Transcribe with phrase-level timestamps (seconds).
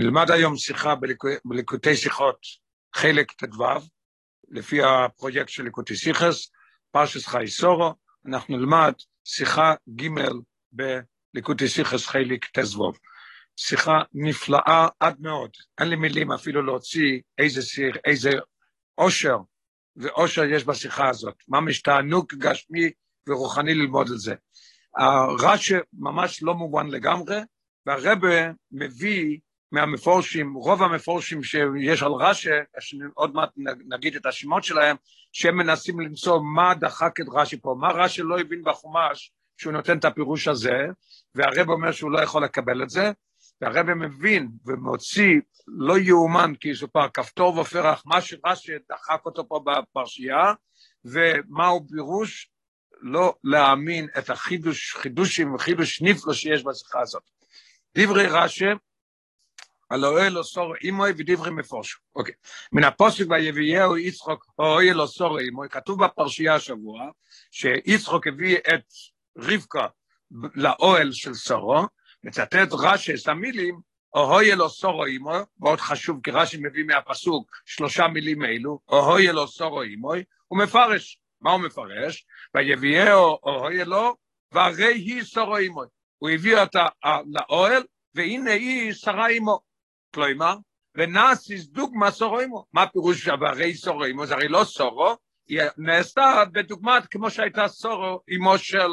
[0.00, 0.94] נלמד היום שיחה
[1.44, 2.38] בליקוטי שיחות,
[2.94, 3.64] חלק ט"ו,
[4.48, 6.50] לפי הפרויקט של ליקוטי שיחס,
[6.90, 7.94] פרשס חי סורו,
[8.26, 8.92] אנחנו נלמד
[9.24, 10.08] שיחה ג'
[11.34, 12.92] בליקוטי שיחס חלק ט"ו.
[13.56, 15.50] שיחה נפלאה עד מאוד,
[15.80, 18.30] אין לי מילים אפילו להוציא איזה שיר, איזה
[18.94, 19.36] עושר
[19.96, 22.90] ועושר יש בשיחה הזאת, ממש תענוג גשמי
[23.28, 24.34] ורוחני ללמוד את זה.
[24.96, 27.36] הרש"י ממש לא מובן לגמרי,
[27.86, 29.38] והרבה מביא
[29.72, 32.50] מהמפורשים, רוב המפורשים שיש על רש"י,
[33.14, 33.50] עוד מעט
[33.88, 34.96] נגיד את השמות שלהם,
[35.32, 39.98] שהם מנסים למצוא מה דחק את רש"י פה, מה רש"י לא הבין בחומש שהוא נותן
[39.98, 40.86] את הפירוש הזה,
[41.34, 43.12] והרב אומר שהוא לא יכול לקבל את זה,
[43.60, 45.34] והרב מבין ומוציא,
[45.68, 50.52] לא יאומן כי יסופר, כפתור ופרח, מה שרש"י דחק אותו פה בפרשייה,
[51.04, 52.50] ומהו פירוש?
[53.00, 57.22] לא להאמין את החידוש, חידושים וחידוש נפלא שיש בשיחה הזאת.
[57.94, 58.64] דברי רש"י,
[59.88, 61.98] על אוהל אוסור אימוי ודברי מפורשו.
[62.16, 62.34] אוקיי.
[62.72, 67.10] מן הפוסק ויביאהו יצחוק אוהל אוסור אימוי, כתוב בפרשייה השבוע,
[67.50, 68.84] שיצחוק הביא את
[69.38, 69.86] רבקה
[70.54, 71.82] לאוהל של סורו,
[72.24, 73.80] מצטט רש"י את המילים,
[74.14, 80.24] אוהל אוסורו אימו, מאוד חשוב כי רש"י מביא מהפסוק שלושה מילים אלו, אוהל אוסורו אימוי,
[80.46, 82.26] הוא מפרש, מה הוא מפרש?
[82.54, 84.16] ויביאהו אוהלו,
[84.52, 85.86] והרי היא סורו אימוי.
[86.18, 87.82] הוא הביא אותה לאוהל,
[88.14, 89.67] והנה היא שרה אימו.
[90.14, 90.56] כלומר,
[90.94, 92.64] ונאסיס דוגמה סורו אימו.
[92.72, 94.26] מה פירוש והרי סורו אימו?
[94.26, 95.16] זה הרי לא סורו,
[95.48, 98.90] היא נעשתה בדוגמת כמו שהייתה סורו אימו של,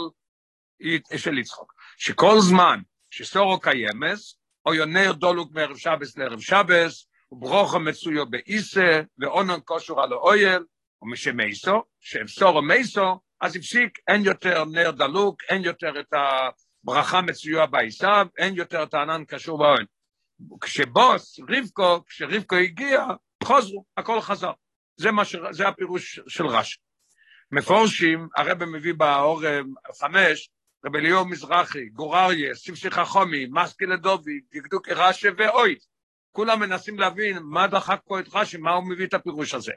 [1.18, 1.74] של יצחוק.
[1.98, 9.60] שכל זמן שסורו קיימס, או יונר דולוק מערב שבס לערב שבס, וברוכו מצויו באיסה, ואונן
[9.60, 10.64] קושור על האויל,
[11.02, 18.26] ומשמייסו, שאפסורו מייסו, אז הפסיק, אין יותר נר דלוק, אין יותר את הברכה מצויה בעיסב,
[18.38, 19.86] אין יותר את הענן קשור באוהל.
[20.62, 23.06] כשבוס, רבקו, כשרבקו הגיע,
[23.44, 24.52] חוזרו, הכל חזר.
[24.98, 25.36] זה, ש...
[25.52, 26.78] זה הפירוש של רש"י.
[27.52, 29.42] מפורשים, הרב מביא באור
[30.00, 30.50] חמש,
[30.86, 35.76] רב אליהו מזרחי, גורריה, סיפסי חכומי, מסקי לדובי, דקדוק רש"י ואוי.
[36.32, 39.72] כולם מנסים להבין מה דחק פה את רש"י, מה הוא מביא את הפירוש הזה.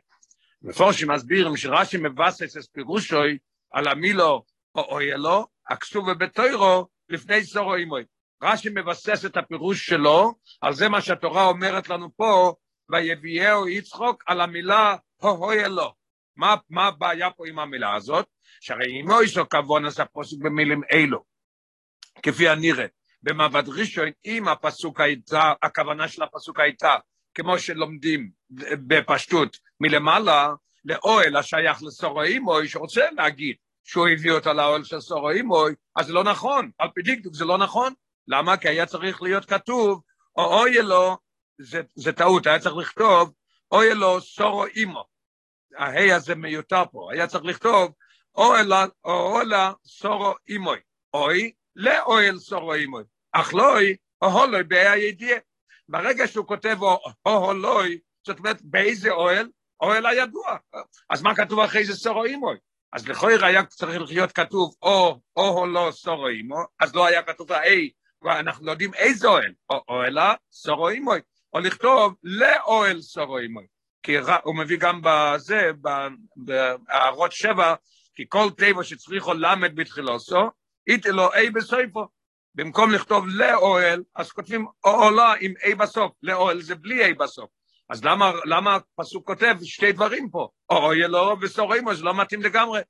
[0.62, 3.38] מפורשים מסבירים שרש"י מבסס את פירושוי
[3.72, 4.44] על המילו
[4.74, 8.04] או אוהלו, הכסוב בביתוירו לפני סורו אימוי.
[8.42, 12.54] רש"י מבסס את הפירוש שלו, על זה מה שהתורה אומרת לנו פה,
[12.90, 15.94] ויביאהו יצחוק על המילה הוהלו.
[16.36, 18.26] מה, מה הבעיה פה עם המילה הזאת?
[18.60, 21.24] שהרי ישו כבון אז הפוסק במילים אלו,
[22.22, 22.86] כפי הנראה,
[23.22, 26.94] במעבד ראשון, אם הפסוק הייתה, הכוונה של הפסוק הייתה,
[27.34, 28.30] כמו שלומדים
[28.86, 35.74] בפשטות מלמעלה, לאוהל השייך לסורו אימוי, שרוצה להגיד שהוא הביא אותה לאוהל של סורו אימוי,
[35.96, 37.92] אז זה לא נכון, על פי דקדוק זה לא נכון.
[38.28, 38.56] למה?
[38.56, 40.02] כי היה צריך להיות כתוב,
[40.36, 41.16] או אוי אלו,
[41.60, 43.32] זה, זה טעות, היה צריך לכתוב,
[43.72, 45.04] אוי אלו סורו אימו.
[45.76, 47.92] ההי הזה מיותר פה, היה צריך לכתוב,
[49.04, 50.78] אוהלה סורו אימוי,
[51.14, 55.38] אוי לאוהל סורו אימוי, אך לאוי אוהלוי בה"א הידיעה.
[55.88, 56.78] ברגע שהוא כותב
[57.26, 59.48] אוהלוי, זאת אומרת באיזה אוהל?
[59.80, 60.56] אוהל הידוע.
[61.10, 62.56] אז מה כתוב אחרי זה סורו אימוי?
[62.92, 67.90] אז לכאורה היה צריך להיות כתוב או אוהלו סורו אימו, אז לא היה כתוב האי,
[68.22, 71.20] ואנחנו לא יודעים איזה אוהל, או אוהלה סורו אימוי,
[71.52, 73.66] או לכתוב לאוהל סורו אימוי.
[74.02, 75.70] כי הוא מביא גם בזה,
[76.36, 77.74] בהערות שבע,
[78.14, 80.50] כי כל טבע שצריכו למד בתחילוסו,
[80.88, 82.06] איתי לו אי בסופו.
[82.54, 87.50] במקום לכתוב לאוהל, אז כותבים אוהלה עם אי בסוף, לאוהל זה בלי אי בסוף.
[87.90, 90.48] אז למה, למה הפסוק כותב שתי דברים פה?
[90.70, 92.80] אוהלו וסורימו, זה לא מתאים לגמרי.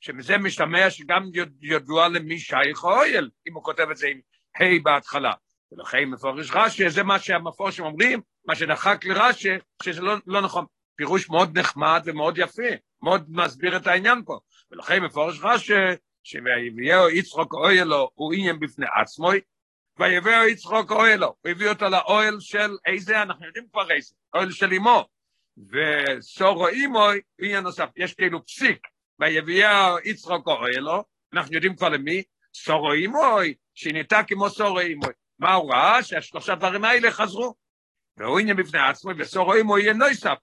[0.00, 1.30] שמזה משתמע שגם
[1.62, 4.20] ידוע למי שייך אוהל, אם הוא כותב את זה עם
[4.60, 5.32] ה' בהתחלה.
[5.72, 9.48] ולכן מפורש רש"י, זה מה שהמפורשים אומרים, מה שנחק לרש"י,
[9.82, 10.64] שזה לא, לא נכון.
[10.96, 12.62] פירוש מאוד נחמד ומאוד יפה,
[13.02, 14.38] מאוד מסביר את העניין פה.
[14.70, 15.72] ולכן מפורש רש"י,
[16.24, 19.30] שויביאו יצחוק אוהלו הוא עניין בפני עצמו,
[19.98, 24.72] ויביאו יצחוק אוהלו, הוא הביא אותו לאוהל של איזה, אנחנו יודעים כבר איזה, אוהל של
[24.72, 25.04] אמו,
[25.56, 27.06] וסורו אימו,
[27.40, 28.86] עניין נוסף, יש כאילו פסיק,
[29.20, 32.22] ויביאו יצחוק אוהלו, אנחנו יודעים כבר למי,
[32.54, 35.12] סורו אימוי, שנהייתה כמו סורו אימוי.
[35.38, 36.02] מה הוא ראה?
[36.02, 37.54] שהשלושה דברים האלה חזרו.
[38.16, 40.38] והוא עניין בפני עצמו, וסורו אימוי יהיה נויסף,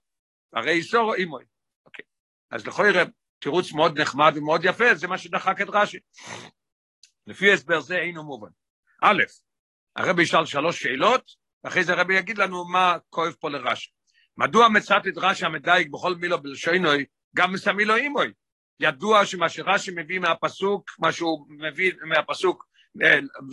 [0.52, 1.44] הרי סורו אימוי.
[1.86, 2.04] אוקיי.
[2.50, 3.04] אז לכל יראה,
[3.38, 5.98] תירוץ מאוד נחמד ומאוד יפה, זה מה שדחק את רש"י.
[7.26, 8.48] לפי הסבר זה אינו מובן.
[9.02, 9.22] א',
[9.96, 11.30] הרבי ישאל שלוש שאלות,
[11.64, 13.90] ואחרי זה הרבי יגיד לנו מה כואב פה לרש"י.
[14.36, 17.04] מדוע מצאת את רש"י המדייק בכל מילו בלשונוי,
[17.36, 18.32] גם מסמילו אימוי?
[18.80, 22.64] ידוע שמה שרש"י מביא מהפסוק, מה שהוא מביא מהפסוק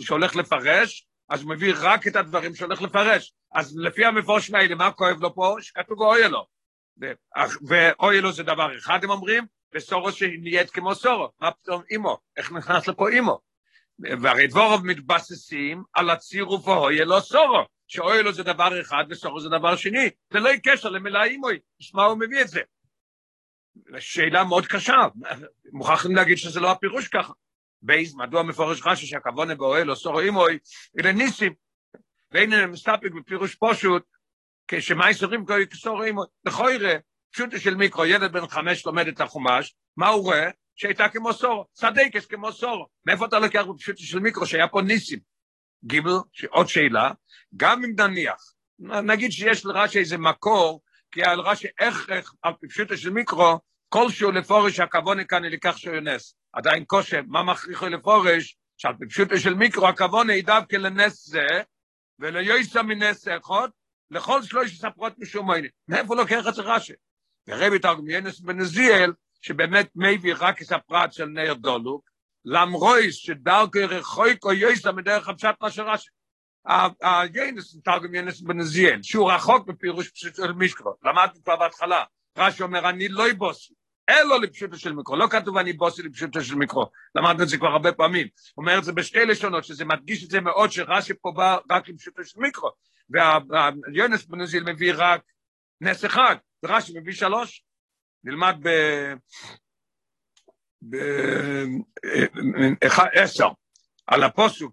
[0.00, 3.34] שהולך לפרש, אז הוא מביא רק את הדברים שהולך לפרש.
[3.54, 5.56] אז לפי המפורשים האלה, מה כואב לו פה?
[5.60, 6.46] שכתוב אוי לו.
[7.68, 11.30] ואוי לו זה דבר אחד, הם אומרים, וסורו שנהיית כמו סורו.
[11.40, 12.18] מה פתאום אימו?
[12.36, 13.40] איך נכנס לפה אימו?
[13.98, 19.48] והרי דבורוב מתבססים על הצירוף אוי לו סורו, שאוי לו זה דבר אחד וסורו זה
[19.48, 20.10] דבר שני.
[20.32, 22.60] זה לא קשר למילה אימוי, נשמע הוא מביא את זה.
[23.98, 24.96] שאלה מאוד קשה,
[25.72, 27.32] מוכרחים להגיד שזה לא הפירוש ככה.
[27.82, 30.58] בייז, מדוע מפורש רש"י שהכוונה באוהל או סורו אימוי,
[31.00, 31.52] אלה ניסים.
[32.32, 34.02] ואין מסתפק בפירוש פשוט,
[34.68, 36.26] כשמה יסורים כסורו אימוי.
[36.44, 36.96] לכל יראה,
[37.32, 40.50] פשוטו של מיקרו, ילד בן חמש לומד את החומש, מה הוא רואה?
[40.74, 42.86] שהייתה כמו סורו, צדקס כמו סורו.
[43.06, 45.18] מאיפה אתה לוקח בפשוטו של מיקרו שהיה פה ניסים?
[45.84, 46.12] גיבל,
[46.50, 47.10] עוד שאלה,
[47.56, 52.96] גם אם נניח, נגיד שיש לרש"י איזה מקור, כי על רש"י איך, איך, על פשוטו
[52.96, 53.58] של מיקרו,
[53.92, 56.34] כלשהו לפורש הכוונה כאן ילקח שיונס.
[56.52, 58.56] עדיין קושם, מה מכריחו לפורש?
[58.76, 61.46] שעל פשוטו של מיקרו הכוונה היא דווקא לנס זה,
[62.18, 63.68] וליועסה מנס אחד,
[64.10, 65.70] לכל שלוש ספרות משום עניין.
[65.88, 66.92] מאיפה לוקח את זה רש"י?
[67.48, 72.10] ורבי תרגמיינס בנזיאל, שבאמת מביא רק את הפרט של נר דולוק,
[72.44, 76.10] למרויס שדרכי רחויקו יויסה מדרך הפשט מה שרש"י.
[77.02, 82.04] היינס תרגמיינס בנזיאל, שהוא רחוק בפירוש פשוט של מישקרו, למדנו כבר בהתחלה,
[82.38, 83.74] רש"י אומר, אני לא אבוסי,
[84.10, 87.68] אלו לפשוטו של מיקרו, לא כתוב אני בוסי לפשוטו של מיקרו, למדנו את זה כבר
[87.68, 91.32] הרבה פעמים, הוא אומר את זה בשתי לשונות, שזה מדגיש את זה מאוד, שרש"י פה
[91.36, 92.70] בא רק לפשוטו של מיקרו,
[93.10, 95.22] והיונס בנזיל מביא רק
[95.80, 97.64] נס אחד, ורש"י מביא שלוש,
[98.24, 98.68] נלמד ב...
[100.90, 100.96] ב...
[103.12, 103.48] עשר,
[104.06, 104.72] על הפוסוק,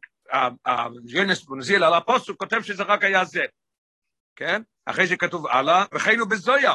[1.07, 3.45] היונס בנזיל על הפוסוק כותב שזה רק היה זה,
[4.35, 4.61] כן?
[4.85, 5.85] אחרי שכתוב הלאה,
[6.19, 6.73] הוא בזויה,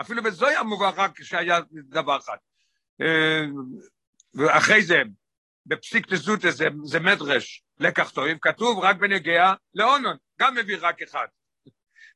[0.00, 2.36] אפילו בזויה מובא רק שהיה דבר אחד.
[4.34, 5.02] ואחרי זה,
[5.66, 11.26] בפסיק תזוטה זה, זה מדרש, לקח טוב, כתוב רק בנגיע לאונון, גם מביא רק אחד.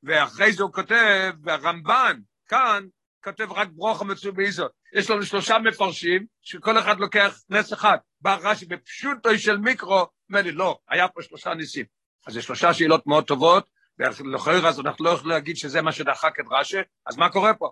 [0.03, 2.85] ואחרי זה הוא כותב, והרמב"ן, כאן,
[3.25, 4.67] כותב רק ברוך המצוי באיזו.
[4.95, 7.99] יש לנו שלושה מפרשים, שכל אחד לוקח נס אחד.
[8.21, 11.85] בא רש"י בפשוטו של מיקרו, אומר לי, לא, היה פה שלושה ניסים.
[12.27, 13.69] אז זה שלושה שאלות מאוד טובות,
[13.99, 17.71] ולכאורה אז אנחנו לא יכולים להגיד שזה מה שדחק את רש"י, אז מה קורה פה?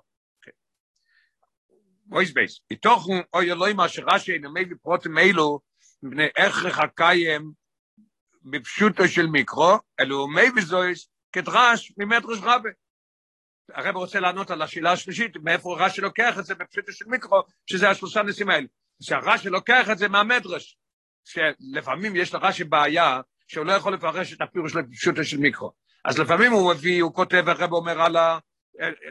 [2.09, 5.61] וויס בייס, מתוך אוי אלוהי מה שרש"י אינו מביא פרוטים אלו,
[6.03, 7.53] מפני הכרח הקיים
[8.43, 10.63] בפשוטו של מיקרו, אלו הוא מביא
[11.33, 12.71] כדרש ממדרש רבה.
[13.75, 17.91] הרב רוצה לענות על השאלה השלישית, מאיפה רש"י לוקח את זה בפשוטו של מיקרו, שזה
[17.91, 18.67] השלושה ניסים האלה.
[19.03, 20.79] שהרש"י לוקח את זה מהמדרש,
[21.25, 25.73] שלפעמים יש לרש"י בעיה, שהוא לא יכול לפרש את הפירוש לפשוטו של מיקרו.
[26.07, 28.17] אז לפעמים הוא מביא, הוא כותב, הרב אומר על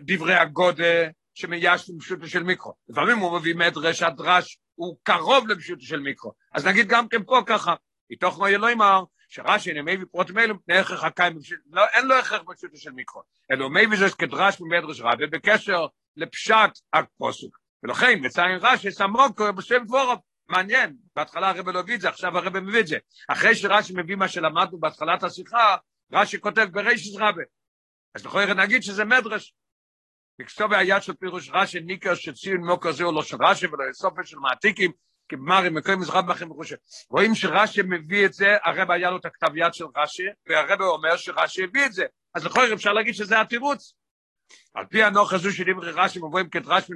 [0.02, 2.74] דברי הגודה שמייש לפשוטו של מיקרו.
[2.90, 6.34] לפעמים הוא מביא מדרש, הדרש הוא קרוב לפשוטו של מיקרו.
[6.54, 7.74] אז נגיד גם כן פה ככה,
[8.12, 11.38] מתוך מה אלוהים אמר, שרש"י אינו מביא פרוט מאלו, מפני הכרח הקיים,
[11.72, 13.22] לא, אין לו הכרח בפשוטו של מיקרו,
[13.52, 15.86] אלא מביא זה כדרש ממדרש רבי בקשר
[16.18, 17.58] לפשט הפוסוק.
[17.84, 20.20] ולכן, מציין רש"י סמוקו בשם דבורוב.
[20.50, 22.98] מעניין, בהתחלה הרב לא הביא את זה, עכשיו הרב מביא את זה.
[23.28, 25.76] אחרי שרש"י מביא מה שלמדנו בהתחלת השיחה,
[26.12, 27.44] רש"י כותב ברישיס רבה.
[28.16, 29.54] אז לכל ירד נגיד שזה מדרש.
[30.40, 34.38] בכתוב היד של פירוש רש"י ניקר שציון מוקר זהו לא של רש"י ולא סופר של
[34.38, 34.92] מעתיקים,
[35.30, 36.76] כמרי מקוי מזרח בכם וחושב.
[37.10, 41.18] רואים שרש"י מביא את זה, הרב היה לו את הכתב יד של רש"י, והרב אומר
[41.18, 42.06] שרש"י הביא את זה.
[42.34, 43.94] אז לכל ירד אפשר להגיד שזה התירוץ.
[44.74, 46.90] על פי הנוח הזו של דברי רש"י מבואים כדרש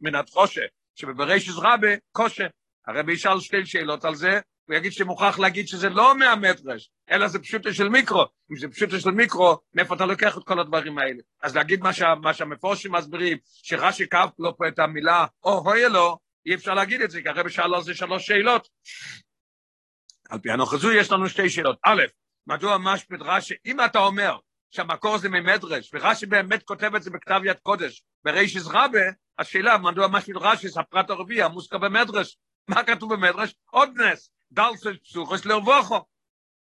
[0.00, 0.62] מן התחושה,
[0.94, 2.46] שבברישיס רבה, קושה.
[2.86, 4.40] הרב ישאל שתי שאלות על זה,
[4.72, 8.24] הוא יגיד שמוכרח להגיד שזה לא מהמטרש, אלא זה פשוטו של מיקרו.
[8.50, 11.22] אם זה פשוטו של מיקרו, מאיפה אתה לוקח את כל הדברים האלה?
[11.42, 15.88] אז להגיד מה, שה, מה שהמפורשים מסבירים, שרש"י קו לו פה את המילה או הויה
[15.88, 18.68] לו, אי אפשר להגיד את זה, כי הרב שאל זה שלוש שאלות.
[20.28, 21.78] על פי הנוחזו יש לנו שתי שאלות.
[21.86, 22.02] א',
[22.46, 24.36] מדוע משפט רש"י, אם אתה אומר
[24.70, 29.04] שהמקור זה ממדרש, ורש"י באמת כותב את זה בכתב יד קודש, ברישיס רבה,
[29.38, 32.36] השאלה, מדוע משפט רש"י הפרט הרביעי, המוסקה במדרש.
[32.68, 33.54] מה כתוב במדרש?
[33.70, 34.30] עוד נס.
[34.52, 36.00] דלסל פסוחס לרווחו,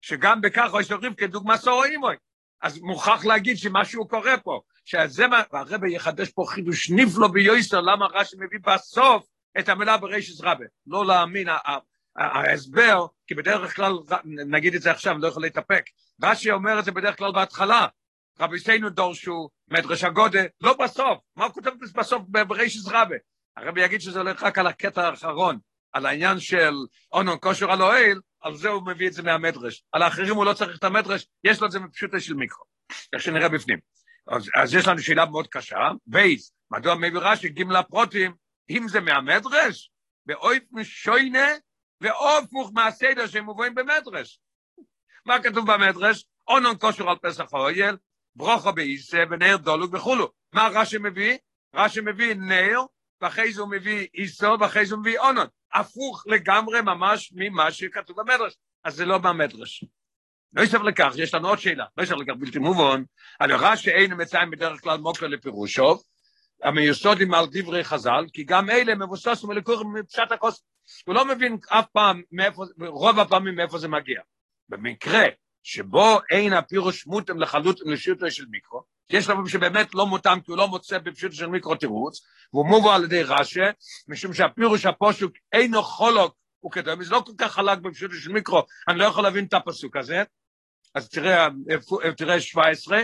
[0.00, 2.16] שגם בכך יש אומרים כדוגמה סורוימוי.
[2.62, 8.06] אז מוכרח להגיד שמשהו קורה פה, שזה מה, והרבא יחדש פה חידוש נפלא ביוסר, למה
[8.06, 9.26] רש"י מביא בסוף
[9.58, 10.64] את המילה ברישס רבה.
[10.86, 11.48] לא להאמין,
[12.16, 13.92] ההסבר, כי בדרך כלל,
[14.24, 15.84] נגיד את זה עכשיו, לא יכול להתאפק,
[16.22, 17.86] רש"י אומר את זה בדרך כלל בהתחלה,
[18.40, 23.16] רביסנו דורשו, מדרש הגודה, לא בסוף, מה הוא כותב בסוף ברישס רבה?
[23.56, 25.58] הרבי יגיד שזה הולך רק על הקטע האחרון,
[25.94, 26.74] על העניין של
[27.12, 29.84] אונון כושר על אוהל, על זה הוא מביא את זה מהמדרש.
[29.92, 32.64] על האחרים הוא לא צריך את המדרש, יש לו את זה מפשוטה של מיקרו.
[33.12, 33.78] איך שנראה בפנים.
[34.28, 38.34] אז, אז יש לנו שאלה מאוד קשה, בייס, מדוע מביא רש"י גימלה פרוטים,
[38.70, 39.90] אם זה מהמדרש,
[40.26, 41.48] ואויף משוינה,
[42.00, 44.40] ואוף מוך מהסדר שהם מובאים במדרש.
[45.26, 46.24] מה כתוב במדרש?
[46.48, 47.96] אונון כושר על פסח אויל,
[48.36, 50.32] ברוכו באיסה ונר דולוג וכולו.
[50.54, 51.38] מה רש"י מביא?
[51.74, 52.80] רש"י מביא נר,
[53.20, 55.46] ואחרי זה הוא מביא איסו, ואחרי זה הוא מביא אונון.
[55.74, 58.56] הפוך לגמרי ממש ממה שכתוב במדרש.
[58.84, 59.84] אז זה לא במדרש.
[60.52, 63.02] לא יסף לכך, יש לנו עוד שאלה, לא יסף לכך בלתי מובן,
[63.38, 65.98] על רש"י אין מציין בדרך כלל מוקר לפירושו,
[66.62, 70.62] המיוסודים על דברי חז"ל, כי גם אלה מבוססים ולקוחים מפשט הכוס.
[71.06, 74.20] הוא לא מבין אף פעם מאיפה, רוב הפעמים מאיפה זה מגיע.
[74.68, 75.24] במקרה
[75.62, 80.58] שבו אין הפירוש מותם לחלוטין לשיעותו של מיקרו, יש רבים שבאמת לא מותם כי הוא
[80.58, 83.60] לא מוצא בפשוטו של מיקרו תירוץ, והוא מובו על ידי רש"י,
[84.08, 88.62] משום שהפירוש הפושוק אינו חולוק הוא כדאי, זה לא כל כך חלק בפשוטו של מיקרו,
[88.88, 90.22] אני לא יכול להבין את הפסוק הזה,
[90.94, 91.48] אז תראה,
[92.16, 93.00] תראה 17,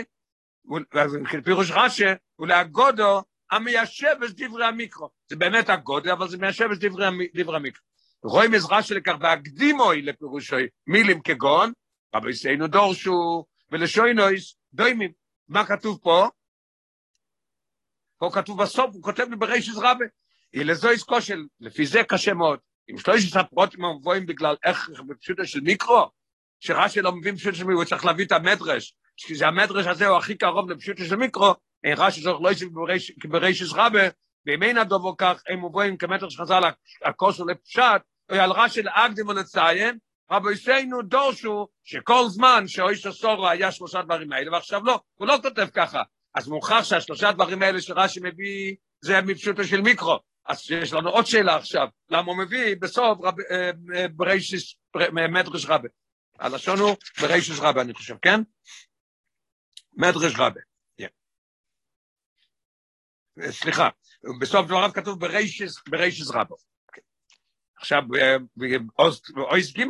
[1.43, 2.05] פירוש רש"י,
[2.39, 5.09] ולהגודו המיישב את דברי המיקרו.
[5.29, 7.05] זה באמת הגודל, אבל זה מיישב את דברי,
[7.35, 7.85] דברי המיקרו.
[8.23, 11.71] רואים עזרה שלכך, והקדימוי לפירושוי מילים כגון,
[12.15, 15.20] רבי סיינו דורשו, ולשוינויס דוימים.
[15.51, 16.27] מה כתוב פה?
[18.17, 20.05] פה כתוב בסוף, הוא כותב לי ברישס רבה.
[20.53, 22.59] אילזויס כושל, לפי זה קשה מאוד.
[22.91, 26.09] אם שלושת הפרוטים המבואים בגלל איך בפשוטו של מיקרו,
[26.59, 30.07] שרש"י לא מבין פשוטו של מיקרו, הוא צריך להביא את המדרש, כי זה המדרש הזה
[30.07, 31.53] הוא הכי קרוב לפשוטו של מיקרו,
[31.83, 32.69] אין רש"י צריך לא יוסיף
[33.25, 34.03] ברישס רבה,
[34.45, 36.61] ואם אין הדובו כך, הם מבואים כמדרש חז"ל
[37.05, 39.97] הכוסו לפשט, או על רש"י לאקדים ולציין,
[40.31, 45.37] רבי יסיינו דורשו שכל זמן שאויש הסורו היה שלושה דברים האלה, ועכשיו לא, הוא לא
[45.41, 46.03] כותב ככה.
[46.35, 50.19] אז מוכח שהשלושה דברים האלה שרש"י מביא, זה מפשוטו של מיקרו.
[50.45, 53.19] אז יש לנו עוד שאלה עכשיו, למה הוא מביא בסוף
[53.51, 54.75] אה, אה, ברישיס,
[55.13, 55.89] מדרש רבה.
[56.39, 58.41] הלשון הוא ברישיס רבה, אני חושב, כן?
[59.93, 60.59] מדרש רבה.
[63.49, 63.89] סליחה,
[64.41, 65.75] בסוף דבריו כתוב ברישיס,
[66.33, 66.55] רבה.
[67.81, 68.01] עכשיו,
[69.35, 69.83] באויס ג'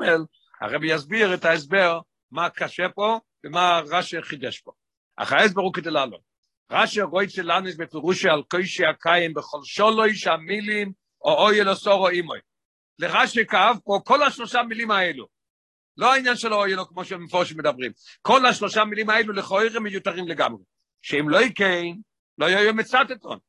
[0.61, 1.99] הרבי יסביר את ההסבר
[2.31, 4.71] מה קשה פה ומה רש"י חידש פה.
[5.17, 6.21] אחרי ההסבר הוא כדי לעלות.
[6.71, 12.39] רש"י אצל לנס בפירושי על קוישי הקיים בכל שולוי שהמילים או אוי אלו סורו אימוי.
[12.99, 15.27] לרש"י כאב פה כל השלושה מילים האלו.
[15.97, 17.91] לא העניין של אוי אלו כמו שמפורשים מדברים.
[18.21, 20.63] כל השלושה מילים האלו לכאורה מיותרים לגמרי.
[21.01, 22.01] שאם לא יקיים,
[22.37, 23.39] לא יהיה מצטטון.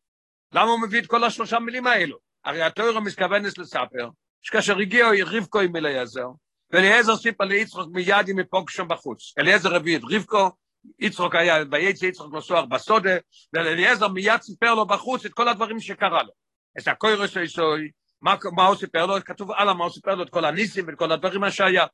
[0.53, 2.19] למה הוא מביא את כל השלושה מילים האלו?
[2.45, 4.09] הרי התוירו מתכוונס לספר,
[4.43, 6.27] שכאשר הגיעו רבקו עם אליעזר,
[6.71, 9.35] ואליעזר סיפר ליצחוק מיד עם מפוג שם בחוץ.
[9.39, 10.51] אליעזר הביא את רבקו,
[10.99, 13.17] יצחוק היה, וייצא יצחוק נוסוח בסודה,
[13.53, 16.31] ואליעזר מיד סיפר לו בחוץ את כל הדברים שקרה לו.
[16.79, 17.91] את הקוירס היסוי,
[18.23, 19.15] מה, מה הוא סיפר לו?
[19.25, 21.87] כתוב הלאה מה הוא סיפר לו, את כל הניסים ואת כל הדברים מה שהיה.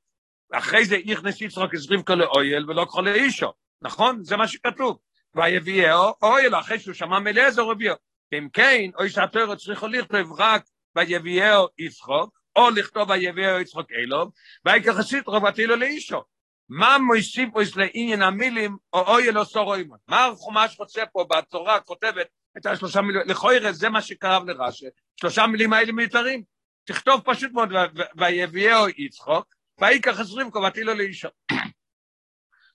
[0.52, 3.52] אחרי זה יכנס יצחוק את רבקו לאויל ולא כל לאישו,
[3.82, 4.24] נכון?
[4.24, 4.98] זה מה שכתוב.
[5.34, 7.94] ויביאו אויל, אחרי שהוא שמע מאליעזר הוא הביאו.
[8.32, 10.64] אם כן, אוי שהתוירו צריכו לכתוב רק
[10.96, 14.30] ויביאו יצחוק, או לכתוב ויביאו יצחוק אלוב,
[14.64, 16.22] ויקח הסטרו ותהילו לאישו.
[16.68, 19.94] מה מוסיף פה לעניין המילים, או אוי אלו סורו אימו.
[20.08, 22.26] מה החומש רוצה פה בתורה כותבת
[22.58, 24.86] את השלושה מילים, לכוירס זה מה שקרב לרש"י,
[25.20, 26.42] שלושה מילים האלה מיותרים.
[26.84, 27.68] תכתוב פשוט מאוד,
[28.16, 31.28] ויביאו יצחוק, ויקח רבקו ותהילו לאישו.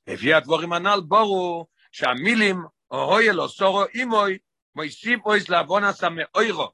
[0.08, 2.58] לפי הדבורים הנ"ל בורו שהמילים,
[2.92, 4.38] או אוי אלו סורו אימוי,
[5.24, 6.72] פה לעוון עשה מאוירו.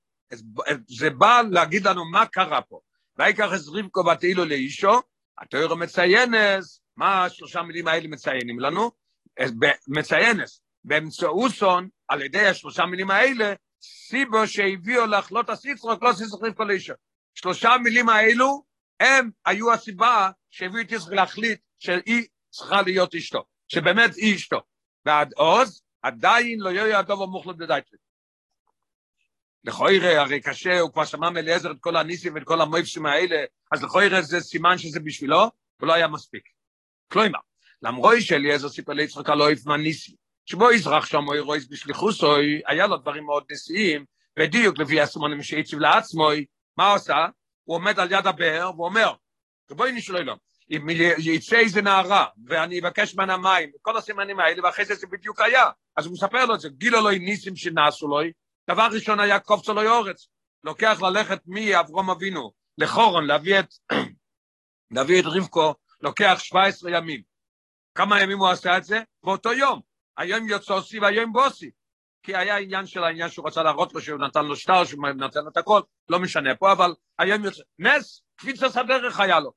[0.87, 2.79] זה בא להגיד לנו מה קרה פה.
[3.19, 5.01] ויקח את רבקו ותהילו לאישו,
[5.37, 8.91] התוירו מציינס, מה השלושה מילים האלה מציינים לנו?
[9.87, 16.93] מציינס, באמצעוסון, על ידי השלושה מילים האלה, סיבו שהביאו להחלות הסיצרוק, לא סיצרוק רבקו לאישו.
[17.35, 18.63] שלושה מילים האלו,
[18.99, 24.61] הם היו הסיבה שהביאו את יצחק להחליט שהיא צריכה להיות אשתו, שבאמת היא אשתו.
[25.05, 28.08] ועד עוז, עדיין לא יהיה הדוב המוחלט בדייטלית.
[29.63, 33.83] לכוירא, הרי קשה, הוא כבר שמע מאליעזר את כל הניסים ואת כל המויפסים האלה, אז
[33.83, 35.51] לכוירא זה סימן שזה בשבילו,
[35.81, 36.43] ולא היה מספיק.
[37.11, 37.39] כלומר,
[37.81, 42.97] למרוי שאליעזר סיפר ליצחק על אויב מהניסים, שבו יזרח שם אוי רויס בשליחוסוי, היה לו
[42.97, 44.05] דברים מאוד נשיאים,
[44.39, 46.29] בדיוק לפי הסימונים שהציב לעצמו,
[46.77, 47.27] מה עושה?
[47.63, 49.13] הוא עומד על יד הבאר ואומר,
[49.71, 50.35] בואי נשאלו לו,
[50.71, 50.87] אם
[51.17, 55.65] יצא איזה נערה, ואני אבקש ממנה מים, כל הסימנים האלה, ואחרי זה זה בדיוק היה.
[55.97, 58.19] אז הוא מספר לו את זה, גילו לו ניסים שנעשו לו,
[58.71, 60.27] דבר ראשון היה קופצו לו יורץ,
[60.63, 63.73] לוקח ללכת מאברום אבינו לחורון, להביא את,
[64.95, 67.21] להביא את רבקו, לוקח 17 ימים.
[67.95, 69.01] כמה ימים הוא עשה את זה?
[69.23, 69.81] באותו יום.
[70.17, 71.71] היום יוצאוסי והיום בוסי.
[72.23, 75.43] כי היה עניין של העניין שהוא רצה להראות לו שהוא נתן לו שטר, שהוא נתן
[75.43, 79.51] לו את הכל, לא משנה פה, אבל היום יוצא, נס, קפיצת הדרך היה לו.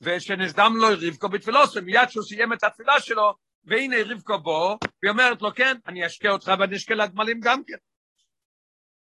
[0.00, 5.42] ושנסדם לו רבקו בתפילוסו, מיד שהוא סיים את התפילה שלו, והנה רבקו בו, והיא אומרת
[5.42, 7.76] לו, כן, אני אשקה אותך ואני אשקה לגמלים גם כן.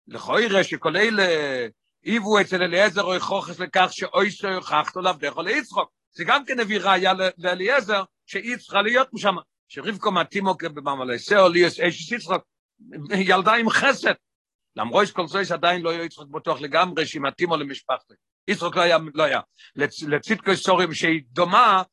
[0.07, 1.23] לכוירא שכל אלה
[2.03, 5.91] היוו אצל אליעזר או יכוחס לכך שאוי סו יוכחתו לעבדך או ליצחוק.
[6.11, 9.35] זה גם כן הביא ראיה לאליעזר, שהיא צריכה להיות משם,
[9.67, 12.41] שרבקו מתאימו בממלסר, ליאס אש יצחק,
[13.11, 14.13] ילדה עם חסד.
[14.75, 18.13] למרות שכל זה שעדיין לא היה יצחק בטוח לגמרי, שהיא מתאימו למשפחתו.
[18.47, 19.39] יצחק לא היה, לא היה.
[20.07, 21.83] לצדקו סורים שהיא דומה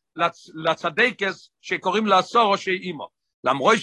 [0.55, 3.09] לצדקס שקוראים לה סורו שהיא אימו.
[3.45, 3.77] למרות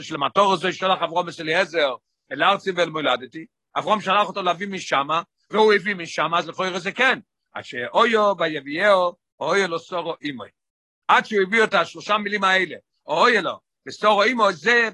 [0.00, 1.94] שלמטור הזה שלח אברום אליעזר
[2.32, 5.08] אל ארצי ואל מולדתי, אברום שלח אותו להביא משם,
[5.50, 7.18] והוא הביא משם, אז לכאורה זה כן.
[7.54, 10.48] עד שאויו ויביאו, אויו לו סורו אימוי.
[11.08, 12.76] עד שהוא הביא את השלושה מילים האלה,
[13.06, 14.88] אויו לו, וסורו אימו, זה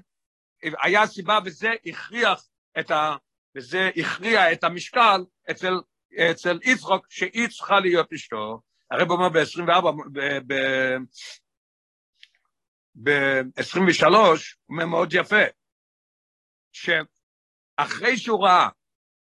[0.82, 2.49] היה סיבה וזה הכריח
[2.80, 3.16] את ה...
[3.56, 5.75] וזה הכריע את המשקל אצל,
[6.30, 8.61] אצל יצחוק, שהיא צריכה להיות אשתו.
[8.90, 9.87] הרב אומר ב-24,
[13.02, 14.37] ב-23, הוא
[14.68, 15.42] אומר מאוד יפה,
[16.73, 18.68] שאחרי שהוא ראה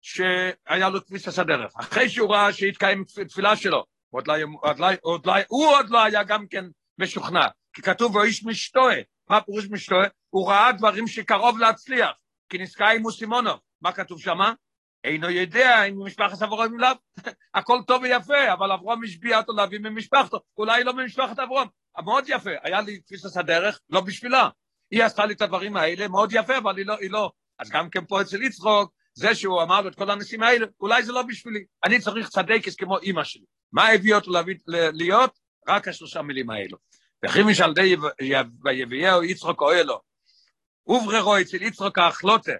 [0.01, 5.25] שהיה לו תפיסת הדרך, אחרי שהוא ראה שהתקיים תפילה שלו, עוד לא, עוד לא, עוד
[5.25, 6.65] לא, הוא עוד לא היה גם כן
[6.97, 8.95] משוכנע, כי כתוב בו איש משתוה,
[9.29, 10.07] מה פירוש משתוה?
[10.29, 12.11] הוא ראה דברים שקרוב להצליח,
[12.49, 14.53] כי נזכה עם מוסימונוב, מה כתוב שמה?
[15.03, 16.89] אינו יודע אם משפחת אברהם לאו,
[17.53, 21.67] הכל טוב ויפה, אבל אברהם השביע אותו להביא ממשפחתו, אולי לא ממשפחת אברהם,
[22.05, 24.49] מאוד יפה, היה לי תפיסת הדרך, לא בשבילה,
[24.91, 27.89] היא עשתה לי את הדברים האלה, מאוד יפה, אבל היא לא, היא לא, אז גם
[27.89, 31.21] כן פה אצל יצחוק, זה שהוא אמר לו את כל האנשים האלה, אולי זה לא
[31.21, 33.45] בשבילי, אני צריך צדקס כמו אימא שלי.
[33.71, 34.55] מה הביא אותו להביא,
[34.93, 35.39] להיות?
[35.67, 36.77] רק השלושה מילים האלו.
[37.25, 37.95] וכי משל די
[38.63, 40.01] ויביאהו יצחוק אוהלו,
[40.87, 42.51] ובררו אצל יצחוק האחלוטה,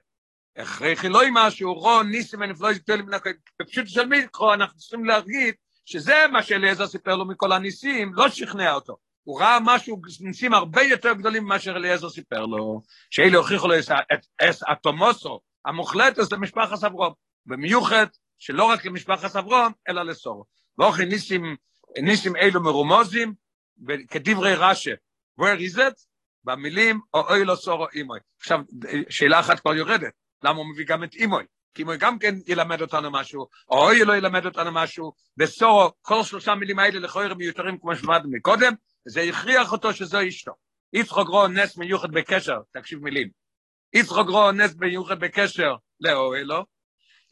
[1.10, 3.18] לא עם משהו, רו ניסים ונפלוי גדולים מן.
[3.62, 8.74] בפשוט של מיקרו אנחנו צריכים להגיד שזה מה שאליעזר סיפר לו מכל הניסים, לא שכנע
[8.74, 8.98] אותו.
[9.24, 14.56] הוא ראה משהו, ניסים הרבה יותר גדולים ממה שאליעזר סיפר לו, שאלה הוכיחו לו את
[14.68, 17.13] התומוסו, המוחלטת למשפחת אברום,
[17.46, 18.06] במיוחד
[18.38, 20.46] שלא רק למשפחת אברום, אלא לסורו.
[20.78, 21.56] ואוכי ניסים,
[22.01, 23.34] ניסים אלו מרומוזים,
[24.10, 24.92] כדברי רש"א,
[25.42, 26.06] where is it?
[26.44, 28.20] במילים, או אוי לא סורו אימוי.
[28.39, 28.60] עכשיו,
[29.10, 31.43] שאלה אחת כבר יורדת, למה הוא מביא גם את אימוי?
[31.73, 36.23] כי אימוי גם כן ילמד אותנו משהו, או אוי לא ילמד אותנו משהו, בסורו, כל
[36.23, 38.73] שלושה מילים האלה לכאורה מיותרים כמו שלמדנו מקודם,
[39.08, 40.52] וזה הכריח אותו שזו אשתו.
[40.93, 43.30] יצחוק רו נס מיוחד בקשר, תקשיב מילים,
[43.93, 46.65] יצחוק רו נס מיוחד בקשר לאוהלו,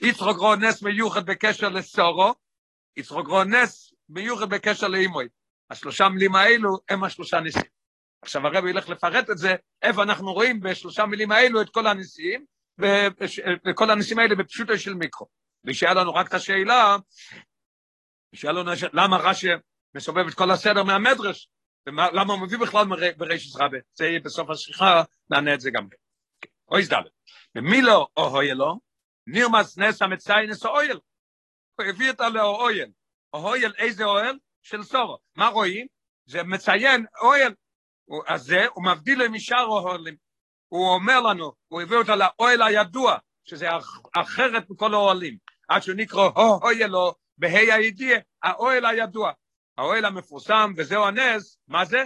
[0.02, 2.34] יצחוק רו נס מיוחד בקשר לסורו,
[2.98, 5.28] יצחוק רו נס מיוחד בקשר לאימוי.
[5.70, 7.62] השלושה מילים האלו הם השלושה ניסים.
[8.22, 12.46] עכשיו הרב ילך לפרט את זה, איפה אנחנו רואים בשלושה מילים האלו את כל הניסים,
[13.70, 15.28] וכל הניסים האלה בפשוטו של מיקרו.
[15.64, 16.98] ושהיה לנו רק את השאלה,
[18.44, 19.48] לנו למה רש"י
[19.96, 21.50] מסובב את כל הסדר מהמדרש,
[21.88, 22.86] ולמה הוא מביא בכלל
[23.18, 25.98] ברישס רבה, זה יהיה בסוף השיחה, נענה את זה גם כן.
[26.72, 27.12] אוי זדלת.
[27.56, 28.80] ומילו אוהלו,
[29.28, 31.00] נרמס נס המציינס אוהל.
[31.76, 32.92] הוא הביא אותה לאוהל.
[33.34, 34.38] אוהל איזה אוהל?
[34.62, 35.18] של סורו.
[35.36, 35.88] מה רואים?
[36.26, 37.54] זה מציין אוהל.
[38.28, 40.27] אז זה, הוא מבדיל משאר אוהלים.
[40.70, 43.68] הוא אומר לנו, הוא הביא אותה לאוהל הידוע, שזה
[44.16, 45.38] אחרת מכל האוהלים.
[45.68, 49.32] עד שהוא נקרא אוהלו, בה"א הידיעה, האוהל הידוע.
[49.78, 52.04] האוהל המפורסם, וזהו הנס, מה זה?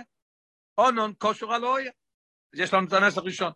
[0.78, 1.88] אונון כושר על אוהל.
[2.56, 3.52] יש לנו את הנס הראשון.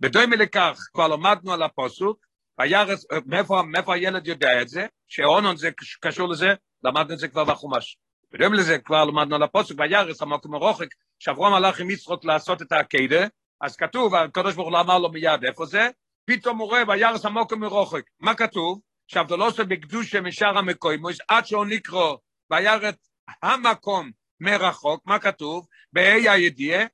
[0.00, 2.26] בדומה לכך, כבר למדנו על הפוסוק,
[2.60, 4.86] וירס, מאיפה, מאיפה הילד יודע את זה?
[5.08, 7.98] שאונון זה קשור לזה, למדנו את זה כבר בחומש.
[8.32, 10.88] בדומה לזה כבר למדנו על הפוסוק, וירס המקום הרוחק,
[11.18, 13.26] שאברום הלך עם יצחוק לעשות את העקדה,
[13.64, 15.88] אז כתוב, הקדוש ברוך הוא אמר לו מיד, איפה זה?
[16.24, 18.02] פתאום הוא רואה וירס המוקם מרוחק.
[18.20, 18.80] מה כתוב?
[19.06, 22.14] שעבדו לא בקדושה משאר המקוימוס, עד שהוא נקרא
[22.50, 22.96] וירת
[23.42, 25.66] המקום מרחוק, מה כתוב?
[25.92, 26.86] בה"א הידיעה,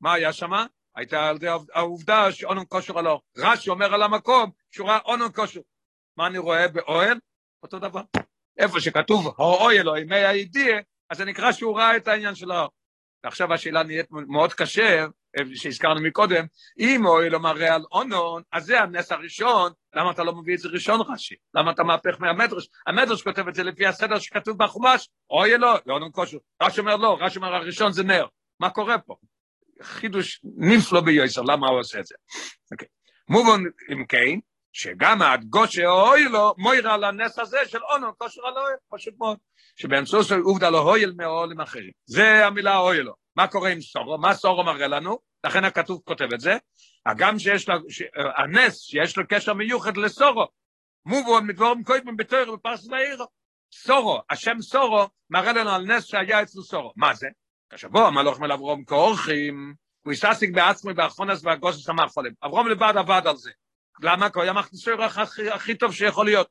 [0.00, 0.66] מה היה שמה?
[0.96, 3.20] הייתה על זה העובדה שאונון כושר עלו.
[3.36, 5.60] רש"י אומר על המקום שהוא ראה אונון כושר.
[6.16, 7.18] מה אני רואה באוהל?
[7.62, 8.02] אותו דבר.
[8.58, 10.80] איפה שכתוב האוהל או ימי הידיעה,
[11.10, 12.70] אז זה נקרא שהוא ראה את העניין של האור.
[13.24, 15.06] ועכשיו השאלה נהיית מאוד קשה,
[15.54, 16.44] שהזכרנו מקודם,
[16.78, 20.68] אם אוהל מראה על אונון, אז זה הנס הראשון, למה אתה לא מביא את זה
[20.68, 21.34] ראשון רש"י?
[21.54, 22.68] למה אתה מהפך מהמדרש?
[22.86, 26.38] המדרש כותב את זה לפי הסדר שכתוב בחומש, אוי לא, לאונון כושר.
[26.62, 28.26] רש"י אומר לא, רש"י אומר הראשון זה נר.
[28.60, 29.14] מה קורה פה?
[29.82, 32.14] חידוש נפלא ביוסר, למה הוא עושה את זה?
[32.72, 32.88] אוקיי.
[33.28, 33.60] מובן,
[33.92, 34.38] אם כן,
[34.72, 39.38] שגם הדגושה אוי לו, מוירה על הנס הזה של אונון כושר על אוהל, פשוט מאוד.
[39.76, 41.90] שבאמצעות עובדה לא הויל מאוהלים אחרים.
[42.06, 43.21] זה המילה אוי לו.
[43.36, 44.18] מה קורה עם סורו?
[44.18, 45.18] מה סורו מראה לנו?
[45.46, 46.56] לכן הכתוב כותב את זה.
[47.06, 48.02] הגם שיש לו, ש...
[48.36, 50.46] הנס שיש לו קשר מיוחד לסורו,
[51.06, 53.26] מובן מדבורם קוידמן בתויר בפרס ואירו.
[53.72, 56.92] סורו, השם סורו, מראה לנו על נס שהיה אצלו סורו.
[56.96, 57.28] מה זה?
[57.74, 62.32] כשבוע מלוך מל אברום כאורחים, הוא יססיק בעצמו באחרונס והגוסס המאכולים.
[62.44, 63.50] אברום לבד עבד על זה.
[64.02, 64.30] למה?
[64.30, 66.48] כי הוא היה מכניסו הכי, הכי טוב שיכול להיות.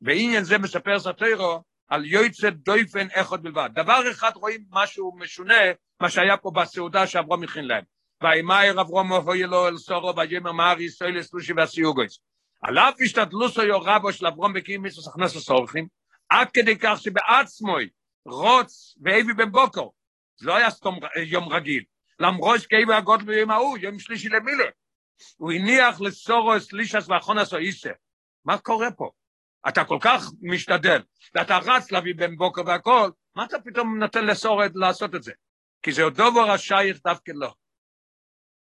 [0.00, 3.70] בעניין זה מספר סטוירו, על יועצת דויפן אחד בלבד.
[3.74, 5.60] דבר אחד רואים משהו משונה,
[6.00, 7.84] מה שהיה פה בסעודה שאברום הכין להם.
[8.22, 12.18] וימאר אברום הוי לו אל סורו ויאמר מאר ישראל סלושי והסיוגויס.
[12.62, 15.86] עליו השתדלוסו יורבו של אברום בקים מיסוס הכנס לסורכים,
[16.28, 17.88] עד כדי כך שבעצמוי
[18.26, 19.86] רוץ ואיבי בן בוקר,
[20.36, 21.84] זה לא היה סתום יום רגיל,
[22.20, 24.64] למרות שכאיבי הגודל ביום ההוא, יום שלישי למילה,
[25.36, 27.92] הוא הניח לסורו סלישס ואחונס או איסר.
[28.44, 29.10] מה קורה פה?
[29.68, 31.02] אתה כל כך משתדל,
[31.34, 35.32] ואתה רץ להביא בן בוקר והכל, מה אתה פתאום נותן לסורת לעשות את זה?
[35.82, 37.54] כי זה עוד דובר השייך דווקא לא.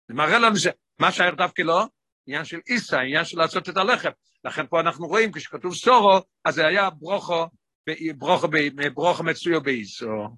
[0.08, 1.86] זה מראה לנו שמה שייך דווקא לא,
[2.28, 4.10] עניין של איסה, עניין של לעשות את הלחם.
[4.44, 7.48] לכן פה אנחנו רואים, כשכתוב סורו, אז זה היה ברוכו,
[8.18, 8.48] ברוכו,
[8.94, 10.38] ברוכו מצויו באיסו.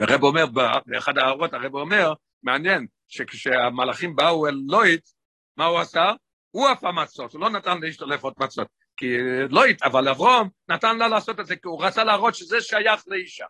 [0.00, 0.46] הרב אומר,
[0.86, 2.12] באחד ההערות הרב אומר,
[2.42, 5.08] מעניין, שכשהמלאכים באו אל לויט,
[5.56, 6.12] מה הוא עשה?
[6.50, 8.79] הוא אף המצות, הוא לא נתן לאשתו לאפות מצות.
[9.00, 9.18] כי
[9.50, 13.44] לויט, אבל אברום נתן לה לעשות את זה, כי הוא רצה להראות שזה שייך לאישה.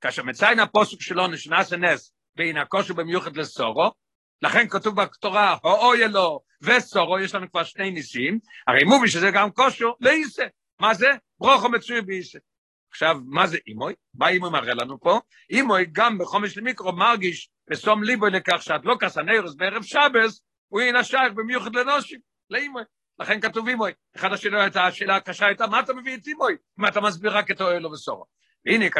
[0.00, 3.90] כאשר מציין הפוסק שלו נשנס הנס בין הכושר במיוחד לסורו,
[4.42, 9.50] לכן כתוב בתורה, האוי אלו וסורו, יש לנו כבר שני ניסים, הרי מובי שזה גם
[9.50, 10.44] כושר לאיסה.
[10.80, 11.08] מה זה?
[11.38, 12.38] ברוכו מצוי באיסה.
[12.90, 13.94] עכשיו, מה זה אימוי?
[14.14, 15.20] מה אימוי מראה לנו פה?
[15.50, 21.76] אימוי גם בחומש למיקרו מרגיש ושום ליבו לכך שהדלוקס הנרס בערב שבס, הוא ינשייך במיוחד
[21.76, 22.82] לנושים, לאימוי.
[23.18, 23.92] לכן כתוב אימוי.
[24.16, 26.56] אחד השאלות, השאלה הקשה הייתה, מה אתה מביא את אימוי?
[26.80, 28.24] אם אתה מסביר רק את אוהלו וסורו.
[28.66, 28.90] הנה,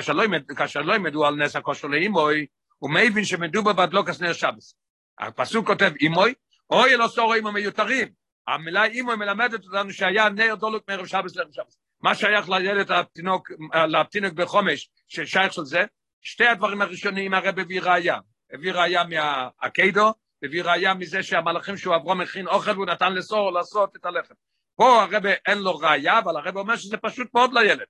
[0.57, 2.47] כאשר לא ילמדו על נס הכושר לאימוי,
[2.79, 4.75] הוא מבין שמדובר בדלוקס נר שבס.
[5.21, 6.35] הפסוק כותב אימוי,
[6.71, 8.09] אוי לא סורו עם המיותרים.
[8.49, 11.79] המילה אימוי מלמדת אותנו שהיה נר דולוק מערב שבס לערב שבס.
[12.01, 13.51] מה שייך לילד התינוק,
[13.89, 15.85] לתינוק בחומש, ששייך של זה?
[16.21, 18.19] שתי הדברים הראשונים הרב הביא ראייה.
[18.53, 20.13] הביא ראייה מהקיידו,
[20.45, 24.35] הביא ראייה מזה שהמלאכים שהוא אברום מכין אוכל והוא נתן לסור לעשות את הלחם.
[24.77, 27.87] פה הרב אין לו ראייה, אבל הרב אומר שזה פשוט מאוד לילד.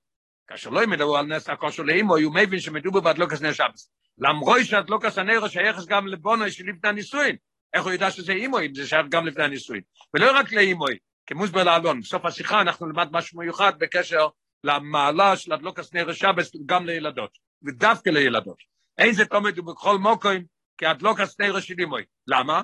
[0.47, 3.91] כאשר לא למד על נס הקשור לאימו, הוא מבין שמדובר בהדלקת נר שבת.
[4.17, 7.35] למרות שהדלקת הנר שייך גם לבנות לפני הנישואין.
[7.73, 9.81] איך הוא ידע שזה אימו, אם זה שייך גם לפני הנישואין.
[10.13, 10.85] ולא רק לאימו,
[11.25, 14.27] כמוסבר להלן, בסוף השיחה אנחנו נלמד משהו מיוחד בקשר
[14.63, 18.57] למעלה של הדלקת נר שבת גם לילדות, ודווקא לילדות.
[18.97, 20.45] אין זה תמיד ובכל מקום,
[20.77, 21.97] כי הדלקת נר של אימו.
[22.27, 22.61] למה?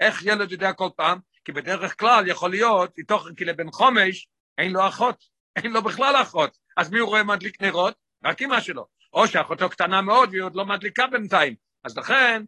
[0.00, 1.18] איך ילד יודע כל פעם?
[1.44, 5.24] כי בדרך כלל יכול להיות, מתוך כי לבן חומש אין לו אחות,
[5.56, 6.58] אין לו בכלל אחות.
[6.76, 7.94] אז מי הוא רואה מדליק נרות?
[8.24, 8.86] רק אמא שלו.
[9.12, 11.54] או שאחותו קטנה מאוד והיא עוד לא מדליקה בינתיים.
[11.84, 12.42] אז לכן,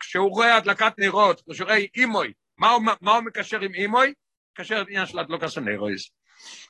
[0.00, 4.14] כשהוא רואה הדלקת נרות, כשהוא רואה אימוי, מה הוא, מה הוא מקשר עם אימוי?
[4.52, 6.10] מקשר את עניין של הדלוקת הנרויס.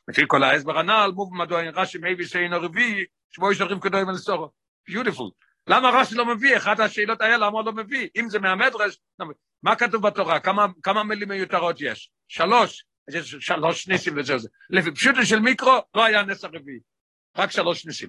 [0.08, 4.08] לפי כל ההסבר הנ"ל, מוב מדוע אין רש"י מביא שאינו רביעי, שבו יש דברים כדורים
[4.08, 4.50] על סורו.
[4.88, 5.30] ביוטיפול.
[5.68, 6.56] למה רש"י לא מביא?
[6.56, 8.08] אחת השאלות האלה, למה לא מביא?
[8.16, 8.98] אם זה מהמדרש,
[9.62, 10.40] מה כתוב בתורה?
[10.40, 12.10] כמה, כמה מילים מיותרות יש?
[12.28, 12.84] שלוש.
[13.10, 14.48] יש שלוש ניסים וזה זה.
[14.70, 16.78] לפי פשוטו של מיקרו, לא היה נס הרביעי.
[17.36, 18.08] רק שלוש ניסים.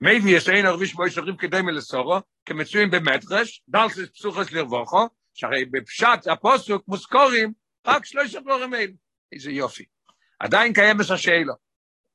[0.00, 5.64] מייבי יש אין ערביש בו יש ערים כדי מלסורו, כמצויים במדרש, דלסס פסוחס לרווחו, שהרי
[5.64, 7.52] בפשט הפוסוק מוזכורים
[7.86, 8.92] רק שלוש דברים אלו.
[9.32, 9.84] איזה יופי.
[10.38, 11.54] עדיין קיים את השאלה.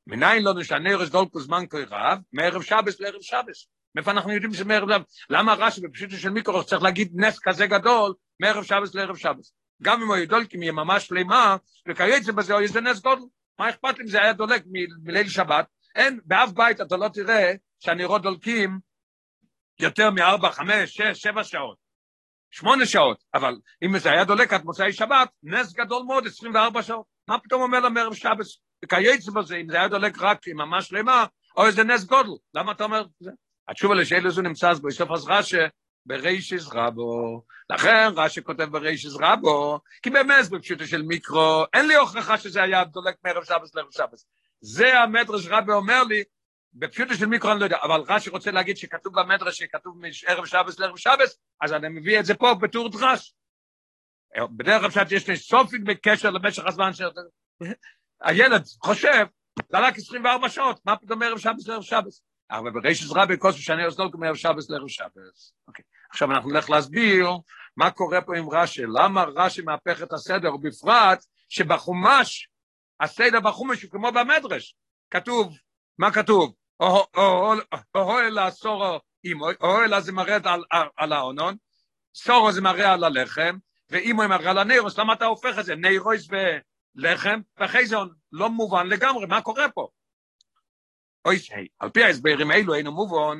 [0.09, 3.67] מניין לא נשנה רש דולקו זמן כה רב, מערב שבס לערב שבס.
[3.95, 5.17] מאיפה אנחנו יודעים שמערב שבס?
[5.29, 9.53] למה רש"י בפשוטו של מיקרו צריך להגיד נס כזה גדול, מערב שבס לערב שבס?
[9.81, 13.21] גם אם הוא ידולקים יממה שלמה, וכיוצא בזה או איזה נס גודל.
[13.59, 14.63] מה אכפת אם זה היה דולק
[15.03, 15.65] מליל שבת?
[15.95, 18.79] אין, באף בית אתה לא תראה שהנרות דולקים
[19.79, 21.77] יותר מארבע, חמש, שש, שבע שעות,
[22.51, 27.05] שמונה שעות, אבל אם זה היה דולק עד מוצאי שבת, נס גדול מאוד, 24 שעות.
[27.29, 28.59] מה פתאום אומר למערב שבס?
[28.85, 31.25] וכיוצא בזה, אם זה היה דולק רק יממה שלמה,
[31.57, 33.31] או איזה נס גודל, למה אתה אומר זה?
[33.67, 35.57] התשובה לשאלה זו נמצא בסוף אז רש"י,
[36.05, 37.43] ברישיס רבו.
[37.69, 42.83] לכן רש"י כותב ברישיס רבו, כי באמת בפשוטו של מיקרו, אין לי הוכחה שזה היה
[42.83, 44.25] דולק מערב שבס לערב שבס.
[44.61, 46.23] זה המדרש רבי אומר לי,
[46.73, 50.79] בפשוטו של מיקרו אני לא יודע, אבל רש"י רוצה להגיד שכתוב במדרש שכתוב מערב שבס
[50.79, 53.33] לערב שבס, אז אני מביא את זה פה בטור דרש.
[54.37, 57.01] בדרך כלל שיש לי סופיק בקשר למשך הזמן ש...
[58.21, 59.25] הילד חושב,
[59.71, 62.21] דלק 24 שעות, מה פתאום מערב שבס לערב שבס?
[62.51, 65.53] אבל ברישס רבי כוסו שאני עושה מערב שבס לערב שבס.
[65.67, 65.85] אוקיי.
[66.09, 67.29] עכשיו אנחנו נלך להסביר
[67.77, 72.49] מה קורה פה עם רש"י, למה רש"י מהפך את הסדר, ובפרט שבחומש,
[72.99, 74.75] הסדר בחומש הוא כמו במדרש,
[75.11, 75.57] כתוב,
[75.97, 76.53] מה כתוב?
[77.95, 80.37] אוהל הסורו אימו, אוהל זה מראה
[80.97, 81.55] על האונון,
[82.15, 83.57] סורו זה מראה על הלחם,
[83.89, 85.75] ואימו מראה על הנרוס, למה אתה הופך את זה?
[85.75, 86.27] נרוס
[86.95, 87.39] ולחם,
[87.83, 87.95] זה
[88.31, 89.87] לא מובן לגמרי, מה קורה פה?
[91.25, 91.37] אוי,
[91.79, 93.37] על פי ההסברים האלו אינו מובן,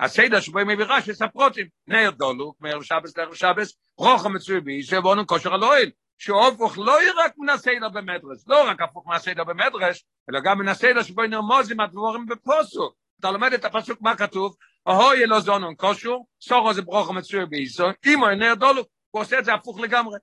[0.00, 4.82] הסדר שבו הם מביא רש"י ספרוטים, נר דולוק, מערב שבס לערב שבס, רוחו מצוי בי,
[4.82, 9.14] שבונו כושר על אוהל, שהוא הפוך לא רק מן הסדר במדרש, לא רק הפוך מן
[9.14, 12.94] הסדר במדרש, אלא גם מן הסדר שבו נרמוזים הדבורים בפוסוק.
[13.20, 14.56] אתה לומד את הפסוק מה כתוב,
[14.88, 18.82] אהוי אלו זונון קושור, סורו זה ברוך מצוי באיסו, אימו אינר דולו,
[19.12, 20.18] הוא עושה את זה הפוך לגמרי.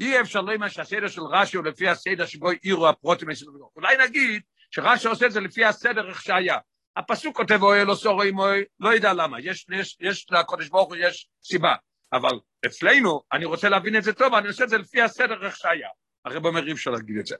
[0.00, 3.70] אי אפשר לא לומר שהסדר של רש"י הוא לפי הסדר שבו עירו הפרוטים מסביבו.
[3.76, 6.58] אולי נגיד שרש"י עושה את זה לפי הסדר איך שהיה.
[6.96, 8.46] הפסוק כותב אוי אלו סורו אימו,
[8.80, 11.74] לא יודע למה, יש, יש, יש לקודש ברוך הוא יש סיבה.
[12.12, 15.56] אבל אצלנו, אני רוצה להבין את זה טוב, אני עושה את זה לפי הסדר איך
[15.56, 15.88] שהיה.
[16.24, 17.36] הרב אומר אי אפשר להגיד את זה.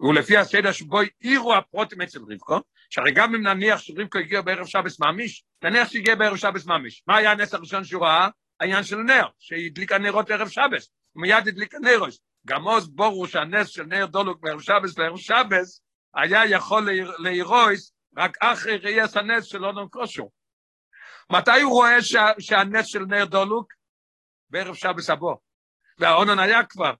[0.00, 2.58] ולפי הסדר שבו עירו הפרוטים אצל רבקו,
[2.90, 7.02] שהרי גם אם נניח שרבקו הגיע בערב שבס ממש, נניח שהגיע בערב שבס ממש.
[7.06, 8.28] מה היה הנס הראשון שהוא ראה?
[8.60, 10.90] העניין של נר, שהדליק הנרות ערב שבס.
[11.12, 12.14] הוא מיד הדליק הנרות.
[12.46, 15.82] גם עוז בורו שהנס של נר דולוק בערב שבס לערב שבס,
[16.14, 16.88] היה יכול
[17.18, 20.30] להירויס רק אחרי ראייס הנס של אונון קושו.
[21.32, 23.72] מתי הוא רואה שה, שהנס של נר דולוק?
[24.50, 25.36] בערב שבס הבוא.
[25.98, 26.94] והאונון היה כבר.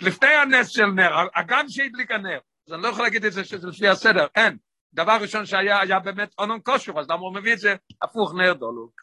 [0.00, 2.38] לפני הנס של נר, הגם שהדליק הנר.
[2.68, 4.56] אז אני לא יכול להגיד את זה שזה לפי הסדר, אין.
[4.94, 7.76] דבר ראשון שהיה, היה באמת אונון כושר, אז למה הוא מביא את זה?
[8.02, 9.02] הפוך נר דולוק.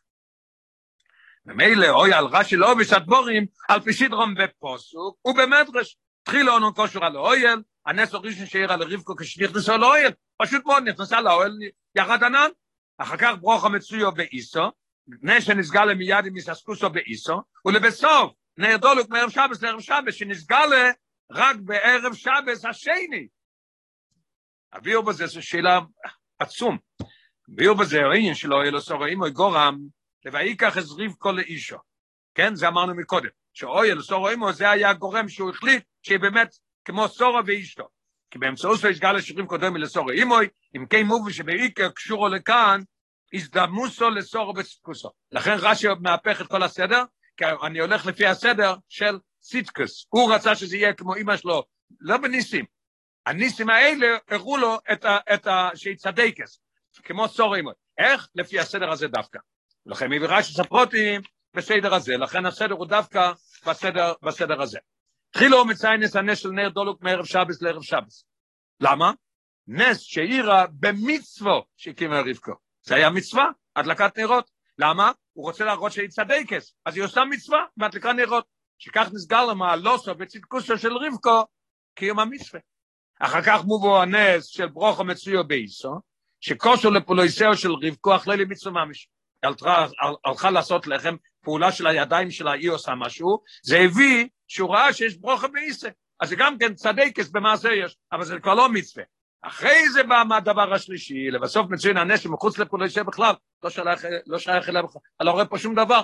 [1.49, 5.97] ומילא, אוי על רש"י לא בשדבורים, על פי שדרום בפוסוק, ובמדרש.
[6.21, 11.21] התחיל אונון כושר על האויל, הנס הראשון שהעיר על רבקו כשנכנסו לאויל, פשוט מאוד נכנסה
[11.21, 11.51] לאוהל,
[11.95, 12.49] ירד ענן.
[12.97, 14.71] אחר כך ברוך המצויו באיסו,
[15.21, 20.69] נס שנסגל מיד עם מססקוסו באיסו, ולבסוף, נר דולוק מערב שבס לערב שבס, שנסגל
[21.31, 23.27] רק בערב שבס השני.
[24.73, 25.79] הביאו בזה, זו שאלה
[26.39, 26.77] עצום.
[27.49, 29.79] הביאו בזה, העניין שלו, אלו סורו או גורם,
[30.25, 31.77] לויקח הזריב כל לאישו.
[32.35, 33.29] כן, זה אמרנו מקודם.
[33.53, 36.55] שאוי אלו סורו אימו, זה היה הגורם שהוא החליט שהיא באמת
[36.85, 37.87] כמו סורו ואישתו.
[38.31, 42.81] כי באמצעות זה ישגל השירים קודם לסורו אימוי, אם כן מובי שבעיקר קשורו לכאן,
[43.33, 45.09] הזדמוסו לסורו וצדקוסו.
[45.31, 47.03] לכן רש"י מהפך את כל הסדר,
[47.37, 50.05] כי אני הולך לפי הסדר של סיטקוס.
[50.09, 51.63] הוא רצה שזה יהיה כמו אמא שלו,
[51.99, 52.65] לא בניסים.
[53.25, 55.17] הניסים האלה הראו לו את ה...
[55.33, 56.59] את ה שיצדקס,
[57.03, 57.73] כמו סורו אימוי.
[57.97, 58.27] איך?
[58.35, 59.39] לפי הסדר הזה דווקא.
[59.89, 61.21] לכן מביא רש"י ספרוטים
[61.55, 63.31] בסדר הזה, לכן הסדר הוא דווקא
[63.67, 64.79] בסדר, בסדר הזה.
[65.29, 68.25] התחילו מציין את הנס של נר דולוק מערב שבס לערב שבס.
[68.79, 69.11] למה?
[69.67, 72.51] נס שהעירה במצוו שהקימה רבקו.
[72.81, 74.49] זה היה מצווה, הדלקת נרות.
[74.77, 75.11] למה?
[75.33, 78.45] הוא רוצה להראות שהיא צדקס, אז היא עושה מצווה בהדלקת נרות.
[78.77, 81.43] שכך נסגר למעלוסו וצדקוסו של רבקו
[81.95, 82.61] קיום המצווה.
[83.19, 85.99] אחר כך מובו הנס של ברוכו מצויו בייסו,
[86.39, 89.07] שכושו לפולויסאו של רבקו אחרי למצווה ממש.
[90.25, 95.17] הלכה לעשות לחם, פעולה של הידיים שלה, היא עושה משהו, זה הביא שהוא ראה שיש
[95.17, 95.89] ברוכה באיסה.
[96.19, 99.03] אז זה גם כן צדקס במעשה יש, אבל זה כבר לא מצווה.
[99.41, 104.37] אחרי זה בא מהדבר השלישי, לבסוף מצוין הנס שמחוץ לפולויסא בכלל, לא שייך, לא
[104.69, 106.01] אליה בכלל, לא רואה פה שום דבר.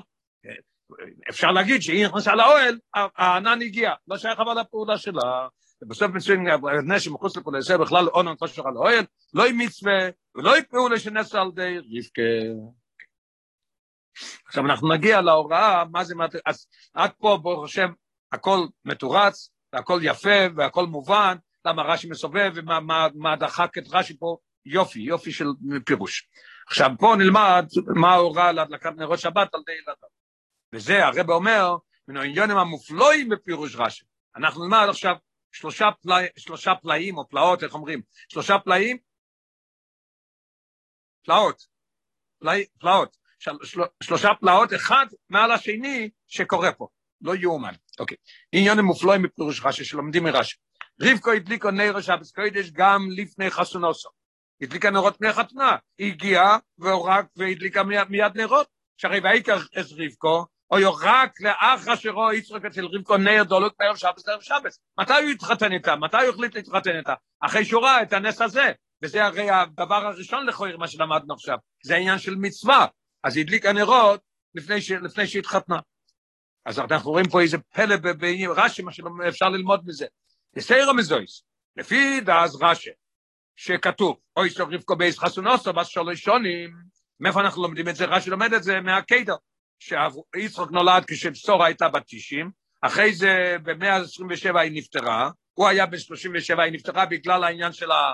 [1.29, 5.47] אפשר להגיד שהיא נכנסה לאוהל, הענן הגיע, לא שייך אבל לפעולה שלה.
[5.81, 10.63] ובסוף מצוין הנס שמחוץ לפולויסא בכלל אונן כושר על האוהל, לא עם מצווה ולא עם
[10.69, 12.21] פעולה שנס על די רבקה.
[14.47, 17.89] עכשיו אנחנו נגיע להוראה, מה זה, אז עד פה ברוך השם
[18.31, 24.17] הכל מתורץ, והכל יפה, והכל מובן, למה רש"י מסובב, ומה מה, מה דחק את רש"י
[24.17, 25.45] פה, יופי, יופי של
[25.85, 26.27] פירוש.
[26.67, 30.09] עכשיו פה נלמד מה ההוראה להדלקת נרות שבת על די ילדיו.
[30.73, 31.75] וזה הרב אומר,
[32.07, 34.05] מן העניונים המופלואים בפירוש רש"י.
[34.35, 35.15] אנחנו נלמד עכשיו
[35.51, 38.01] שלושה, פלא, שלושה פלאים, או פלאות, איך אומרים?
[38.29, 38.97] שלושה פלאים?
[41.25, 41.67] פלאות.
[42.39, 43.17] פלא, פלאות.
[43.45, 46.87] של, של, שלושה פלאות, אחד מעל השני שקורה פה.
[47.21, 47.73] לא יאומן.
[47.99, 48.17] אוקיי.
[48.51, 50.55] עניונים מופלואים בפירוש רש"י שלומדים מרש"י.
[51.01, 54.09] רבקו הדליקו נר שבס קודש גם לפני חסונוסו.
[54.61, 55.75] הדליקה נרות פני חתונה.
[55.97, 58.67] היא הגיעה והורק והדליקה מיד נרות.
[58.97, 64.27] שהרי ויקח את רבקו, או רק לאחר שראה יצחק אצל רבקה נר דולוק בערב שבת
[64.27, 64.79] לערב שבת.
[64.99, 65.95] מתי הוא התחתן איתה?
[65.95, 67.13] מתי הוא החליט להתחתן איתה?
[67.39, 68.71] אחרי שהוא ראה את הנס הזה.
[69.03, 71.57] וזה הרי הדבר הראשון לכאורה מה שלמדנו עכשיו.
[71.83, 72.85] זה העניין של מצווה.
[73.25, 74.21] אז היא הדליקה נרות
[74.55, 74.91] לפני, ש...
[74.91, 75.79] לפני שהתחתנה.
[76.65, 80.05] אז אנחנו רואים פה איזה פלא ברש"י, מה שאפשר ללמוד מזה.
[80.55, 81.43] יתירה מזו,
[81.77, 82.89] לפי דעת רש"י,
[83.55, 86.69] שכתוב, הייתה רבקה בעת חתונתה, בת שלוש שנים,
[87.19, 88.05] מאיפה אנחנו לומדים את זה?
[88.05, 89.35] רש"י לומד את זה מהקיידר,
[89.79, 96.63] שיצחוק נולד כשבשורה הייתה בת 90, אחרי זה ב-127 היא נפטרה, הוא היה בן 37,
[96.63, 98.13] היא נפטרה בגלל העניין של, ה,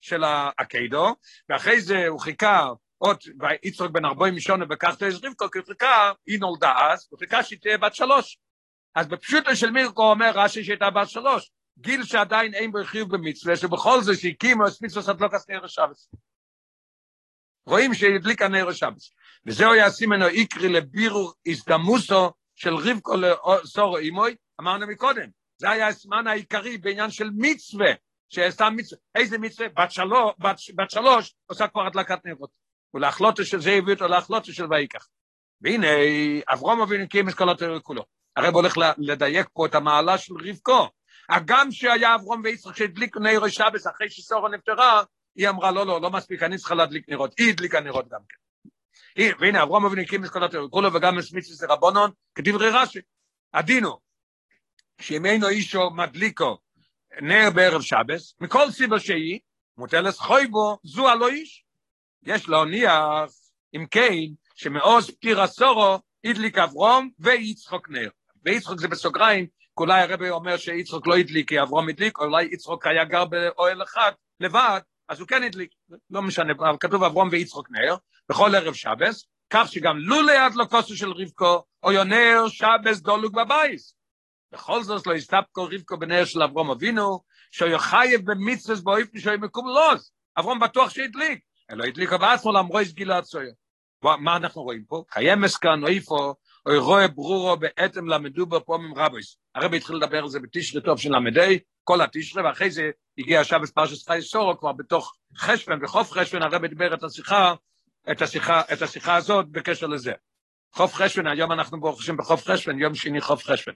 [0.00, 0.22] של
[0.58, 1.14] הקיידו,
[1.48, 2.68] ואחרי זה הוא חיכה
[3.04, 3.18] עוד
[3.62, 7.78] יצחק בן ארבעים משונה בקחת את רבקו, כי חיכה, היא נולדה אז, חיכה שהיא תהיה
[7.78, 8.38] בת שלוש.
[8.94, 11.50] אז בפשוטו של מירקו אומר רש"י שהייתה בת שלוש.
[11.78, 16.10] גיל שעדיין אין בו חיוב במצווה, שבכל זאת שהקימו את מצווה סדלוקס נר השבס.
[17.66, 19.12] רואים שהדליקה נר השבס.
[19.46, 26.26] וזהו יעשי ממנו איקרי לבירור הזדמוסו של רבקו לסורו אימוי, אמרנו מקודם, זה היה הזמן
[26.26, 27.90] העיקרי בעניין של מצווה,
[28.28, 29.68] שעשתה מצווה, איזה מצווה?
[29.68, 32.61] בת, שלו, בת, בת שלוש עושה כבר הדלקת נרות.
[32.94, 35.08] ולהחלוטו של זה הביא אותו להחלוטו של ויקח.
[35.60, 35.86] והנה,
[36.52, 38.04] אברום אבינו קיים את כל התיאור כולו.
[38.36, 40.88] הרב הולך לדייק פה את המעלה של רבקו.
[41.28, 45.02] הגם שהיה אברום ויצחק שהדליקו נרו שבס אחרי שסורו נפטרה,
[45.36, 47.34] היא אמרה, לא, לא, לא מספיק, אני צריכה להדליק נרות.
[47.38, 48.36] היא הדליקה נרות גם כן.
[49.40, 51.24] והנה, אברום אבינו הקים את כל התיאור כולו, וגם את
[51.68, 53.00] רבונון, כדברי רש"י.
[53.54, 53.98] הדינו,
[55.00, 56.58] שאם אינו אישו מדליקו
[57.22, 59.40] נר בערב שבס, מכל סיבה שהיא,
[59.76, 61.64] מוטלס חוי בו, זו הלא איש.
[62.24, 63.30] יש להניח,
[63.74, 64.14] אם כן,
[64.54, 68.08] שמעוז פטיר הסורו, הדליק אברום ויצחוק נר.
[68.44, 72.86] ויצחוק זה בסוגריים, אולי הרבי אומר שיצחוק לא הדליק כי אברום הדליק, או אולי יצחוק
[72.86, 75.70] היה גר באוהל אחד לבד, אז הוא כן הדליק,
[76.10, 77.96] לא משנה, כתוב אברום ויצחוק נר,
[78.28, 79.98] בכל ערב שבס, כך שגם
[80.54, 83.94] לו כוסו של רבקו, או יונר שבס דולוג בבייס.
[84.52, 90.12] בכל זאת לא הסתפקו רבקו בנר של אברום אבינו, שהוא חייב במצווס באופן שהוא מקובלוס.
[90.38, 91.40] אברום בטוח שהדליק,
[91.72, 93.52] אלא הדליקו בעצמו למרויס גילה הצויר.
[94.02, 95.04] מה אנחנו רואים פה?
[95.10, 96.34] חיימס כאן, איפה,
[96.66, 99.36] או רואה ברורו בעתם למדובר פה ממרבויס.
[99.54, 103.70] הרב התחיל לדבר על זה בתשרי טוב של למדי, כל התשרי, ואחרי זה הגיע השבס
[103.70, 107.54] פרשת חי סורו, כבר בתוך חשבן, בחוף חשבן, הרב דיבר את השיחה,
[108.10, 110.12] את השיחה, את השיחה הזאת בקשר לזה.
[110.72, 113.72] חוף חשבן, היום אנחנו בורחים בחוף חשבן, יום שני חוף חשבן.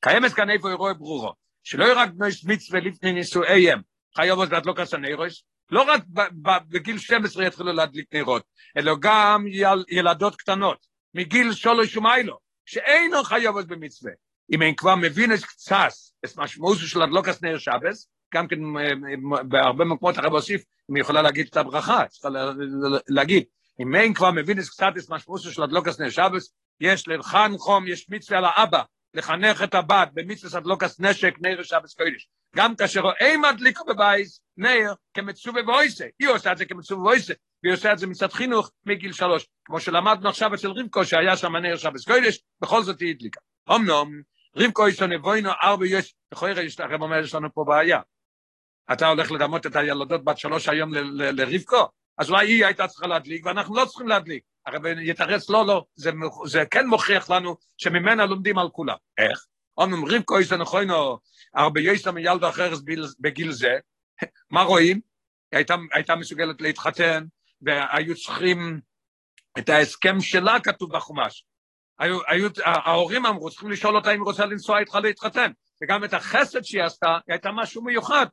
[0.00, 3.80] קיימת כאן איפה רואה ברורו, שלא יהיה רק בנויס מצווה לפני נישואיהם,
[4.16, 6.02] חייבות בהדלוקת הנרוס, לא רק
[6.68, 8.42] בגיל 12 יתחילו להדליק נרות,
[8.76, 14.12] אלא גם יל, ילדות קטנות, מגיל שלוש ומיילו, שאינו חייבות במצווה.
[14.52, 15.88] אם הם כבר מבין את קצת,
[16.24, 18.58] את משמעות של הדלוקת נר שבס, גם כן
[19.48, 22.28] בהרבה מקומות הרב הוסיף, אם היא יכולה להגיד את הברכה, צריכה
[23.08, 23.44] להגיד,
[23.80, 28.10] אם הם כבר מבין קצת את משמעות של הדלוקת נר שבס, יש לחן חום, יש
[28.10, 28.82] מצווה על האבא,
[29.14, 32.28] לחנך את הבת במצווה סדלוקס נשק נר שבס קודש.
[32.56, 36.06] גם כאשר רואה מדליקו בבייס, נר כמצווה ואויסה.
[36.18, 39.46] היא עושה את זה כמצווה ואויסה, והיא עושה את זה מצד חינוך מגיל שלוש.
[39.64, 43.40] כמו שלמדנו עכשיו אצל רבקו שהיה שם נר שבס קודש, בכל זאת היא הדליקה.
[43.74, 44.20] אמנום,
[44.56, 48.00] רבקו יש לנו בוינו ארבע יש, לכוי יש, הרב אומר, יש לנו פה בעיה.
[48.92, 53.46] אתה הולך לדמות את הילדות בת שלוש היום לרבקו, אז אולי היא הייתה צריכה להדליק,
[53.46, 54.42] ואנחנו לא צריכים להדליק.
[54.66, 56.10] הרב יתרץ, לא, לא, זה,
[56.46, 58.96] זה כן מוכיח לנו שממנה לומדים על כולם.
[59.18, 59.46] איך?
[59.76, 61.18] אומרים, רבקו יש נכונו,
[61.54, 62.78] הרבה יסע מילדו אחרת
[63.20, 63.78] בגיל זה,
[64.50, 65.00] מה רואים?
[65.52, 67.24] היא הייתה, הייתה מסוגלת להתחתן,
[67.62, 68.80] והיו צריכים,
[69.58, 71.44] את ההסכם שלה כתוב בחומש.
[71.98, 75.50] היו, היו, ההורים אמרו, צריכים לשאול אותה אם היא רוצה לנסוע איתך להתחתן.
[75.82, 78.26] וגם את החסד שהיא עשתה, היא הייתה משהו מיוחד.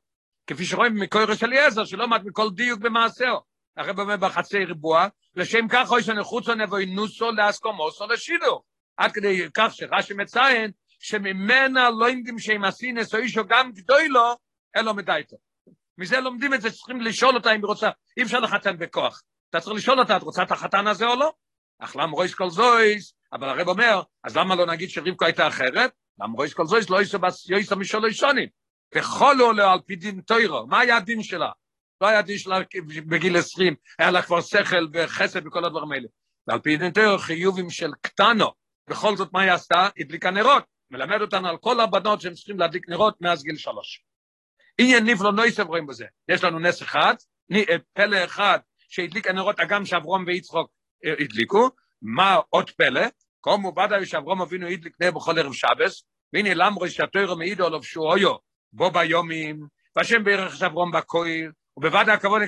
[0.47, 3.37] כפי שרואים מקוירש אליעזר, שלא עמד מכל דיוק במעשהו.
[3.77, 8.61] הרב אומר בחצי ריבוע, לשם כך אוי שנחוצו נבוי נוסו לאסקומוסו לשידו.
[8.97, 14.35] עד כדי כך שרש"י מציין, שממנה לא יודעים שהם עשינס או אישו גם גדוי לו,
[14.75, 15.35] אלו מדייתו.
[15.97, 19.21] מזה לומדים את זה, צריכים לשאול אותה אם היא רוצה, אי אפשר לחתן בכוח.
[19.49, 21.33] אתה צריך לשאול אותה, את רוצה את החתן הזה או לא?
[21.79, 23.13] אך למה רויס כל זויס?
[23.33, 25.91] אבל הרב אומר, אז למה לא נגיד שרבקו הייתה אחרת?
[26.19, 27.01] למה רויס כל זויס לא
[27.57, 28.49] יסו משולו שונים?
[28.95, 31.51] וכל עולה על פי דין תוירו, מה היה הדין שלה?
[32.01, 32.59] לא היה דין שלה
[33.07, 36.07] בגיל 20, היה לה כבר שכל וחסד וכל הדברים האלה.
[36.47, 38.51] ועל פי דין תוירו חיובים של קטנו,
[38.89, 39.89] בכל זאת מה היא עשתה?
[39.99, 40.63] הדליקה נרות.
[40.91, 44.03] מלמד אותנו על כל הבנות שהם צריכים להדליק נרות מאז גיל שלוש.
[44.77, 46.05] עניין נפלא נויסב רואים בזה.
[46.29, 47.15] יש לנו נס אחד,
[47.93, 50.71] פלא אחד שהדליק הנרות הגם שאברום ויצחוק
[51.19, 51.69] הדליקו,
[52.01, 53.01] מה עוד פלא?
[53.41, 58.07] קומו ודאי שאברום אבינו הדליק נר בכל ערב שבס, והנה למרו שהתוירו מעידו עליו שהוא
[58.07, 58.35] אויו,
[58.73, 62.41] בו ביומים, והשם בערך אברום בכויר, ובוודאי הכבוד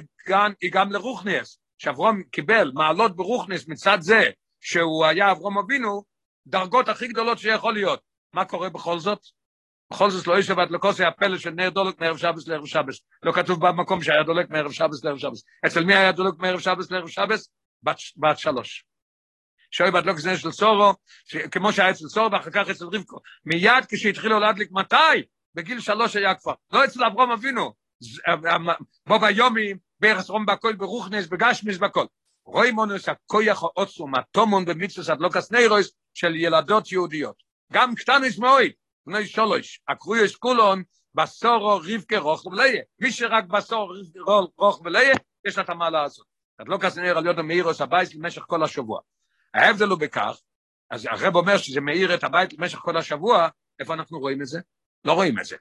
[0.62, 4.24] היא גם לרוכניאס, שאברום קיבל מעלות ברוכניאס מצד זה
[4.60, 6.04] שהוא היה אברום אבינו,
[6.48, 8.02] דרגות הכי גדולות שיכול להיות.
[8.34, 9.20] מה קורה בכל זאת?
[9.94, 13.02] בכל זאת לא יש שבת לקוסי הפלא של נר דולק מערב שבס לערב שבס.
[13.24, 15.44] לא כתוב במקום שהיה דולק מערב שבס לערב שבס.
[15.66, 17.50] אצל מי היה דולק מערב שבס לערב שבס?
[17.84, 18.86] בת, בת שלוש.
[19.72, 20.94] שוי בדלוק זה של סורו,
[21.52, 23.18] כמו שהיה אצל סורו ואחר כך אצל רבקו.
[23.46, 24.96] מיד כשהתחילו להדליק מתי?
[25.56, 26.54] בגיל שלוש היה כבר.
[26.72, 27.74] לא אצל אברום אבינו.
[29.08, 32.06] בו ביומי, בערס רום בכל, ברוכנס, בגשמיס בכל.
[32.46, 37.36] רואי מונוס הכויח העוצום, התומון במצווס הדלוקס ניירוס של ילדות יהודיות.
[37.74, 38.72] גם קטניס מאוי,
[39.06, 40.84] בני שלוש, הקרויוס כולון,
[41.16, 42.82] בסורו רבקה רוך וליה.
[43.00, 43.94] מי שרק בסורו
[44.58, 45.16] רוך וליה,
[45.48, 46.26] יש לה את המעלה הזאת.
[46.60, 49.00] הדלוקס נר על יודו מאירוס הבית למשך כל השבוע.
[49.54, 50.42] ההבדל הוא בכך,
[50.92, 53.48] אז הרב אומר שזה מאיר את הבית למשך כל השבוע,
[53.80, 54.60] איפה אנחנו רואים את זה?
[55.06, 55.56] לא רואים את זה.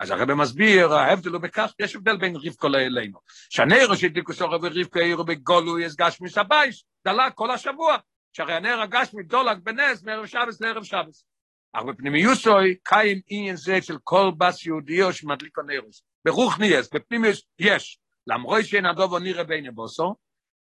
[0.00, 3.18] אז הרב מסביר, ההבדל הוא בכך, יש הבדל בין רבקו לאלינו.
[3.50, 7.96] שהנרו שהדליקו סורו ורבקו העירו בגולו יסגש מסבייס, דלה כל השבוע.
[8.36, 11.24] שהרי הנר הגשמי דולק בנס מערב שבס לערב שבס.
[11.72, 16.02] אך בפנימיוסוי קיים עניין זה של כל בס יהודיו שמדליק הנרוס.
[16.24, 17.98] ברוך ניאס, בפנימיוס יש.
[18.26, 20.14] למרוי שאין הדובו נראה בין הבוסו,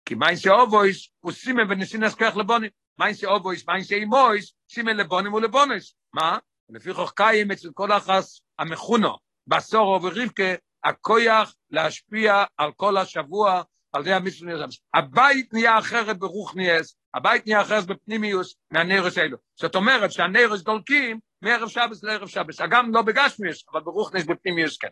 [0.05, 2.71] כי מיינסי אובויס הוא סימן וניסינס כוח לבונים.
[2.99, 5.95] מיינסי אובויס, מיינסי אימויס, סימן לבונים ולבונס.
[6.15, 6.39] מה?
[6.73, 9.17] לפי חוך קיים אצל כל אחס המכונו,
[9.47, 10.55] בסורו ורבקה,
[10.85, 13.63] הכויח להשפיע על כל השבוע,
[13.93, 14.53] על זה המצווה
[14.95, 19.37] הבית נהיה אחרת ברוך ניאס, הבית נהיה אחרת בפנימיוס מהנרס האלו.
[19.55, 24.79] זאת אומרת שהנרס דולקים מערב שבס לערב שבס, אגם לא בגשמיוס, אבל ברוך ניאס בפנימיוס
[24.79, 24.89] כן.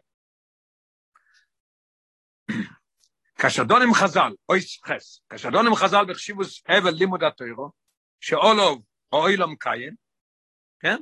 [3.40, 7.70] כשדונים חז"ל, אוי סחס, כשדונים חז"ל בחשיבוס הבל לימוד התוירו,
[8.20, 9.94] שאולוב או אילום קיים,
[10.80, 10.96] כן?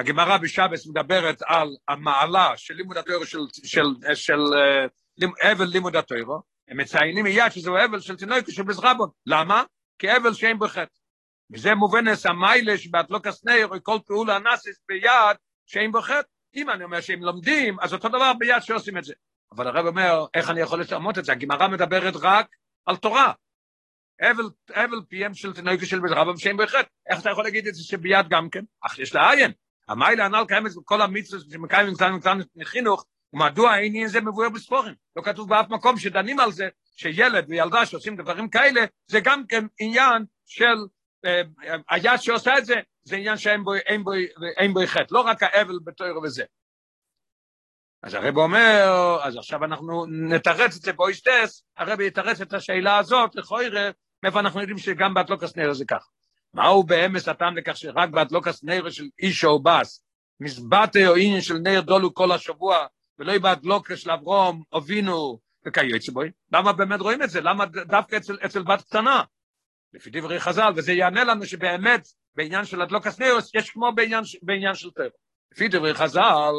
[0.00, 3.84] הגמרא בשבס מדברת על המעלה של לימוד התוירו של, של,
[4.14, 4.38] של, של
[5.26, 9.08] uh, הבל לימוד התוירו, הם מציינים מיד שזהו הבל של תינוקו של בזרבון.
[9.26, 9.62] למה?
[9.98, 10.94] כי הבל שאין בו חטא.
[11.52, 15.36] וזה מובנס המיילה שבאטלוקס נר, כל פעולה נאסיס ביד
[15.66, 16.28] שאין בו חטא.
[16.54, 19.14] אם אני אומר שהם לומדים, אז אותו דבר ביד שעושים את זה.
[19.52, 21.32] אבל הרב אומר, איך אני יכול לסמות את זה?
[21.32, 22.46] הגמרא מדברת רק
[22.86, 23.32] על תורה.
[24.20, 24.44] הבל,
[24.74, 26.88] הבל פיהם של תינוקו של בזרבון שאין בו חטא.
[27.10, 28.64] איך אתה יכול להגיד את זה שביד גם כן?
[28.80, 29.52] אך יש לה עין.
[29.90, 34.94] המיילה הנ"ל קיימת בכל המצוות שמקיימים קטנים קטנים מחינוך, ומדוע העניין זה מבואר בספורים?
[35.16, 39.66] לא כתוב באף מקום שדנים על זה, שילד וילדה שעושים דברים כאלה, זה גם כן
[39.80, 40.76] עניין של,
[41.24, 41.42] אה,
[41.90, 43.64] היד שעושה את זה, זה עניין שאין
[44.74, 46.44] בו, חטא, לא רק האבל בתואר וזה.
[48.02, 53.34] אז הרב אומר, אז עכשיו אנחנו נתרץ את זה באויסטס, הרב יתרץ את השאלה הזאת,
[53.34, 53.90] לכוירא,
[54.22, 56.19] מאיפה אנחנו יודעים שגם באטלוקס נר זה ככה.
[56.54, 60.04] מהו באמס הטעם לכך שרק באטלוקס נר של איש או בס,
[60.40, 62.86] מזבטה או של נר דולו כל השבוע,
[63.18, 66.30] ולא באטלוקס של אברום, אבינו, וכיוצא בוי.
[66.52, 67.40] למה באמת רואים את זה?
[67.40, 69.22] למה דווקא אצל, אצל בת קטנה?
[69.94, 74.74] לפי דברי חז"ל, וזה יענה לנו שבאמת בעניין של הדלוקס נאוס יש כמו בעניין, בעניין
[74.74, 75.08] של טבע.
[75.52, 76.52] לפי דברי חז"ל,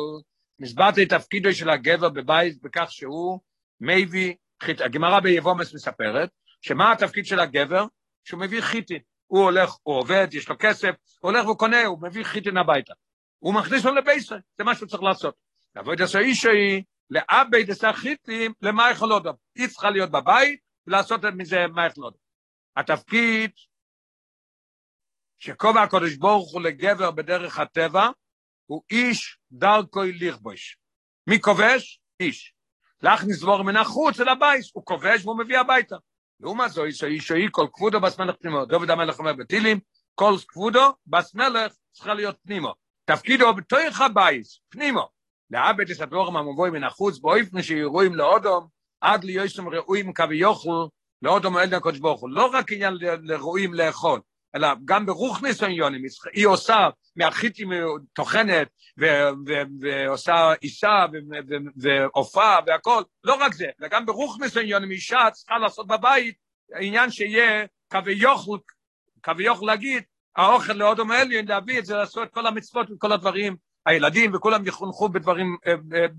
[0.60, 3.39] מסברתי תפקידו של הגבר בבית בכך שהוא
[3.82, 4.34] מביא
[4.64, 4.84] חיטי.
[4.84, 6.30] הגמרא ביבומס מספרת,
[6.62, 7.86] שמה התפקיד של הגבר?
[8.24, 9.00] שהוא מביא חיטי.
[9.32, 12.94] הוא הולך, הוא עובד, יש לו כסף, הוא הולך וקונה, הוא מביא חיטין הביתה.
[13.40, 15.36] הוא מכניס לו לבייסר, זה מה שהוא צריך לעשות.
[15.76, 19.28] לעבוד עשו אישו היא לעבד את החיטים למה יכול עוד.
[19.56, 22.14] היא צריכה להיות בבית ולעשות מזה מה יכול עוד.
[22.78, 23.52] התפקיד
[25.40, 28.10] שקובע הקודש ברוך הוא לגבר בדרך הטבע,
[28.66, 30.78] הוא איש דרכוי לכבוש.
[31.28, 32.02] מי כובש?
[32.20, 32.54] איש.
[33.02, 35.96] להכניס דבור מן החוץ אל הבית, הוא כובש והוא מביא הביתה.
[36.42, 38.66] לעומת זו, איש האיש האי כל כבודו בס מלך פנימו.
[38.66, 39.80] דוד המלך אומר בתהילים,
[40.16, 42.74] כל כבודו בס מלך צריכה להיות פנימו.
[43.06, 45.10] תפקידו בתוך הבית, פנימו.
[45.50, 48.68] לעבד את הדבורם המבוי מן החוץ, באופן שיראוים לאודום,
[49.02, 50.88] עד ליוסם ראויים כביוכל,
[51.22, 52.30] לאודום אל הקודש ברוך הוא.
[52.30, 54.22] לא רק עניין לראויים לאכול,
[54.56, 56.02] אלא גם ברוך ניסיונים,
[56.34, 57.70] היא עושה מהחיטים
[58.14, 58.68] טוחנת,
[59.82, 61.06] ועושה אישה,
[61.76, 66.36] ועופה, והכל, לא רק זה, אלא גם ברוך ניסיונים, אישה צריכה לעשות בבית,
[66.80, 68.58] עניין שיהיה כביוכל,
[69.24, 70.04] כביוכל להגיד,
[70.36, 75.58] האוכל לאודום אליין, להביא את זה, לעשות כל המצוות וכל הדברים, הילדים וכולם יחונכו בדברים,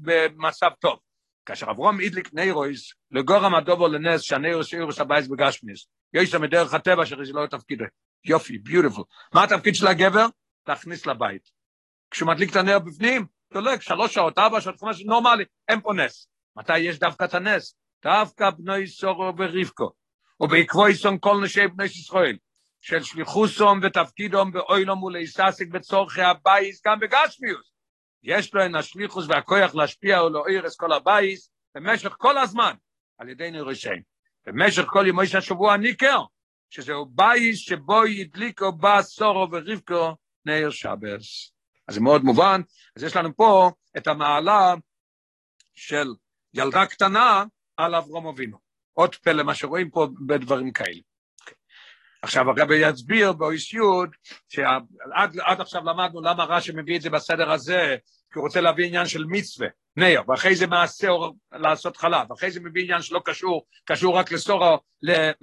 [0.03, 0.99] במצב טוב.
[1.47, 7.07] כאשר אברום אידליק ניירויס, לגורם הדובו לנס שהניירוס אירוס הבייס בגשמיס, יש שם דרך הטבע
[7.07, 7.85] שזה לא תפקידו.
[8.25, 9.05] יופי, beautiful.
[9.35, 10.27] מה התפקיד של הגבר?
[10.69, 11.51] להכניס לבית.
[12.11, 15.93] כשהוא מדליק את הנר בפנים, דולק שלוש שעות, ארבע שעות, חמש שעות, נורמלי, אין פה
[15.93, 16.29] נס.
[16.57, 17.77] מתי יש דווקא את הנס?
[18.05, 19.91] דווקא בנרות שרה ורבקה,
[20.41, 22.37] ובעקבותיהן כל נשי בני ישראל,
[22.81, 27.73] ששליחותן ותפקידן בעולם להתעסק בצורכי הבית גם בגשמיות.
[28.23, 32.75] יש אין השליחות והכוח להשפיע ולהאיר כל הבית במשך כל הזמן
[33.19, 33.97] על ידי נרשם.
[34.47, 36.23] במשך כל ימי השבוע ניכר,
[36.73, 41.53] שזהו בייס שבו ידליקו בה סורו ורבקו נר שבס.
[41.89, 42.61] אז זה מאוד מובן,
[42.97, 44.75] אז יש לנו פה את המעלה
[45.75, 46.07] של
[46.55, 47.45] ילדה קטנה
[47.77, 48.59] על אברום אבינו.
[48.93, 51.01] עוד פלא מה שרואים פה בדברים כאלה.
[52.23, 54.11] עכשיו הרבי יסביר באויס יוד,
[54.49, 57.97] שעד עכשיו למדנו למה רש"י מביא את זה בסדר הזה,
[58.33, 61.09] כי הוא רוצה להביא עניין של מצווה, נר, ואחרי זה מעשה
[61.53, 64.79] לעשות חלב, ואחרי זה מביא עניין שלא קשור, קשור רק לסורו,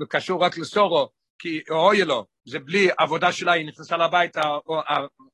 [0.10, 4.38] קשור רק לסורו, כי אוי לו, זה בלי עבודה שלה, היא נכנסה לבית,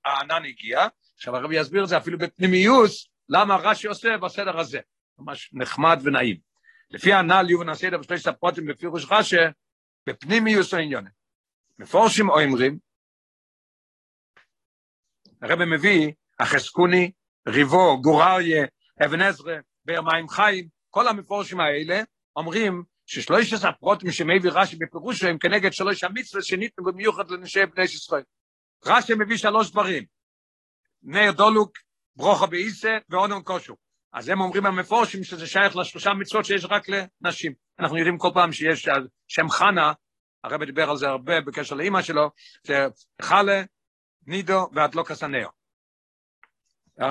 [0.05, 4.79] הענן הגיע, עכשיו הרבי יסביר את זה אפילו בפנימיוס, למה רש"י עושה בסדר הזה,
[5.19, 6.37] ממש נחמד ונעים.
[6.89, 9.35] לפי הנ"ל יובן הסדר בשלושת הפרוטים בפירוש רש"י,
[10.07, 11.05] בפנימיוס העניון.
[11.79, 12.77] מפורשים אומרים,
[15.41, 17.11] הרב מביא, החזקוני,
[17.47, 18.65] ריבו, גורריה,
[19.05, 22.01] אבן עזרא, באר מים חיים, כל המפורשים האלה
[22.35, 27.83] אומרים ששלוש עשר פרוטים שמביא רש"י בפירושו הם כנגד שלוש המצווה שניתנו במיוחד לנשי בני
[27.83, 28.23] ישראל.
[28.85, 30.03] רש"י מביא שלוש דברים,
[31.03, 31.77] נר דולוק,
[32.15, 33.75] ברוכו באיסה ואונון כושו.
[34.13, 37.53] אז הם אומרים המפורשים שזה שייך לשלושה מצוות שיש רק לנשים.
[37.79, 38.87] אנחנו יודעים כל פעם שיש
[39.27, 39.93] שם חנה,
[40.43, 42.31] הרב דיבר על זה הרבה בקשר לאימא שלו,
[42.63, 42.87] זה
[43.21, 43.63] חלה,
[44.27, 45.47] נידו והדלוקס הנר.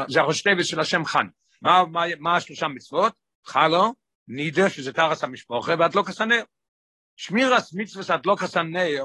[0.08, 1.26] זה הראשטבס של השם חן.
[1.62, 3.12] מה, מה, מה השלושה מצוות?
[3.44, 3.94] חלו,
[4.28, 6.42] נידו, שזה תרס המשפוחה, והדלוקס הנר.
[7.16, 9.04] שמירס מצווה הדלוקס הנר,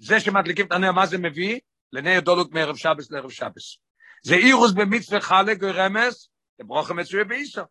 [0.00, 1.60] זה שמדליקים את הנר, מה זה מביא?
[1.92, 3.76] לנר דולוק מערב שבס לערב שבס.
[4.22, 6.28] זה אירוס במצווה חלק ורמס,
[6.62, 7.62] ברוכם מצויה באיסו.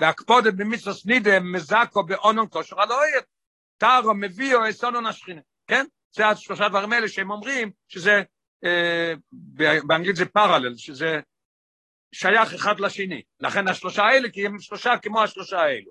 [0.00, 3.24] והקפודת במצווה סנידה מזקו באונון כושר הלויית.
[3.78, 5.40] טארו מביאו אסונון השכינה.
[5.66, 5.84] כן?
[6.12, 8.22] זה השלושה דברים האלה שהם אומרים שזה,
[8.64, 9.12] אה,
[9.86, 11.20] באנגלית זה פרלל, שזה
[12.12, 13.22] שייך אחד לשני.
[13.40, 15.90] לכן השלושה האלה, כי הם שלושה כמו השלושה האלו.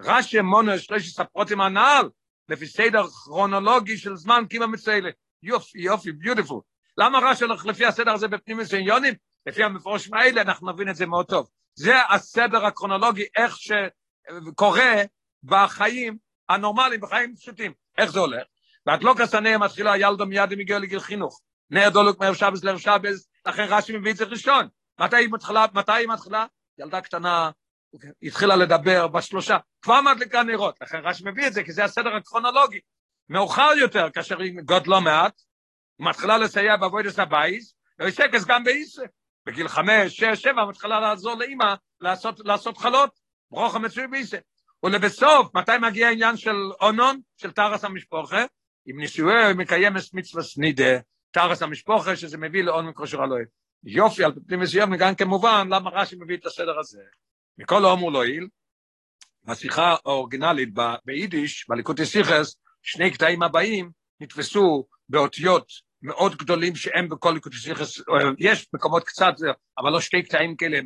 [0.00, 2.08] רש"י מונו שלוש הפרוטים הנ"ל,
[2.48, 5.10] לפי סדר כרונולוגי של זמן קימה מציילה.
[5.42, 6.60] יופי, יופי, ביוטיפול.
[6.98, 9.14] למה רש"י הולך לפי הסדר הזה בפנים מסעניונים?
[9.46, 11.48] לפי המפורשים האלה אנחנו נבין את זה מאוד טוב.
[11.74, 15.02] זה הסדר הקרונולוגי, איך שקורה
[15.42, 16.16] בחיים
[16.48, 17.72] הנורמליים, בחיים פשוטים.
[17.98, 18.46] איך זה הולך?
[18.86, 21.40] והדלוקס הנר מתחילה ילדו מיד אם הגיע לגיל חינוך.
[21.70, 22.34] נר דולוק מערב
[22.78, 24.68] שבס, לכן רש"י מביא את זה ראשון.
[25.00, 25.66] מתי היא מתחילה?
[25.74, 26.46] מתי היא מתחילה?
[26.78, 27.50] ילדה קטנה
[28.22, 32.80] התחילה לדבר בשלושה, כבר מדליקה נרות, לכן רש"י מביא את זה, כי זה הסדר הקרונולוגי.
[33.28, 35.42] מאוחר יותר, כאשר היא גודלו מעט,
[35.98, 37.74] היא מתחילה לסייע בעבודת הבייס,
[38.10, 39.02] שקס גם באיסה.
[39.46, 43.10] בגיל חמש, שש, שבע, מתחילה לעזור לאימא לעשות, לעשות חלות,
[43.50, 44.38] ברוך המצוי באיסה.
[44.82, 48.44] ולבסוף, מתי מגיע העניין של אונון, של טרס המשפוחה?
[48.90, 50.98] אם נישואי את מצווה סנידה,
[51.30, 53.44] טרס המשפוחה, שזה מביא לאונון כושר אלוהי.
[53.84, 57.02] יופי, על פנים מסוים, גם כמובן, למה רש"י מביא את הסדר הזה?
[57.58, 58.48] מכל האומר לא איל,
[59.44, 60.68] בשיחה האורגינלית
[61.04, 65.72] ביידיש, בליקוטי סיכס, שני קטעים הבאים נתפסו באותיות
[66.02, 68.00] מאוד גדולים שהם בכל ליקוטי סיכס,
[68.38, 69.32] יש מקומות קצת,
[69.78, 70.80] אבל לא שתי קטעים כאלה,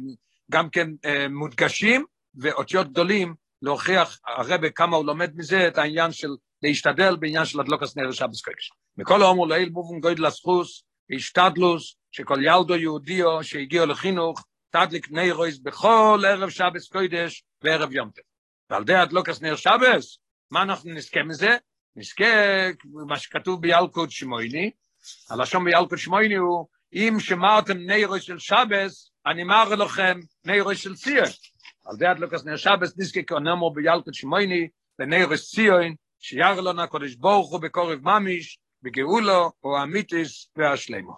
[0.50, 0.90] גם כן
[1.30, 6.28] מודגשים, ואותיות גדולים להוכיח הרבה כמה הוא לומד מזה את העניין של
[6.62, 8.70] להשתדל בעניין של הדלוקס נר שבס קודש.
[8.96, 16.22] מכל האומר לעיל מובן גוידל הסחוס, השתדלוס, שכל ילדו יהודיו שהגיעו לחינוך, תדליק רויס בכל
[16.28, 18.22] ערב שבס קודש וערב יום טף.
[18.70, 20.18] ועל די הדלוקס נר שבס,
[20.50, 21.56] מה אנחנו נזכה מזה?
[21.96, 22.24] נזכה
[23.06, 24.70] מה שכתוב בילקוד שמויני,
[25.30, 30.20] הלשון בילקוד שמויני הוא, אם שמרתם רויס של שבס, אני מראה לכם
[30.60, 31.28] רויס של ציון.
[31.84, 34.68] על די הדלוקס נר שבס נזכה כאונמו בילקוד שמויני,
[35.24, 41.16] רויס ציון, שיאר לנו הקודש ברוך הוא בקורב ממיש, בגאולו או אמיתיס והשלמו.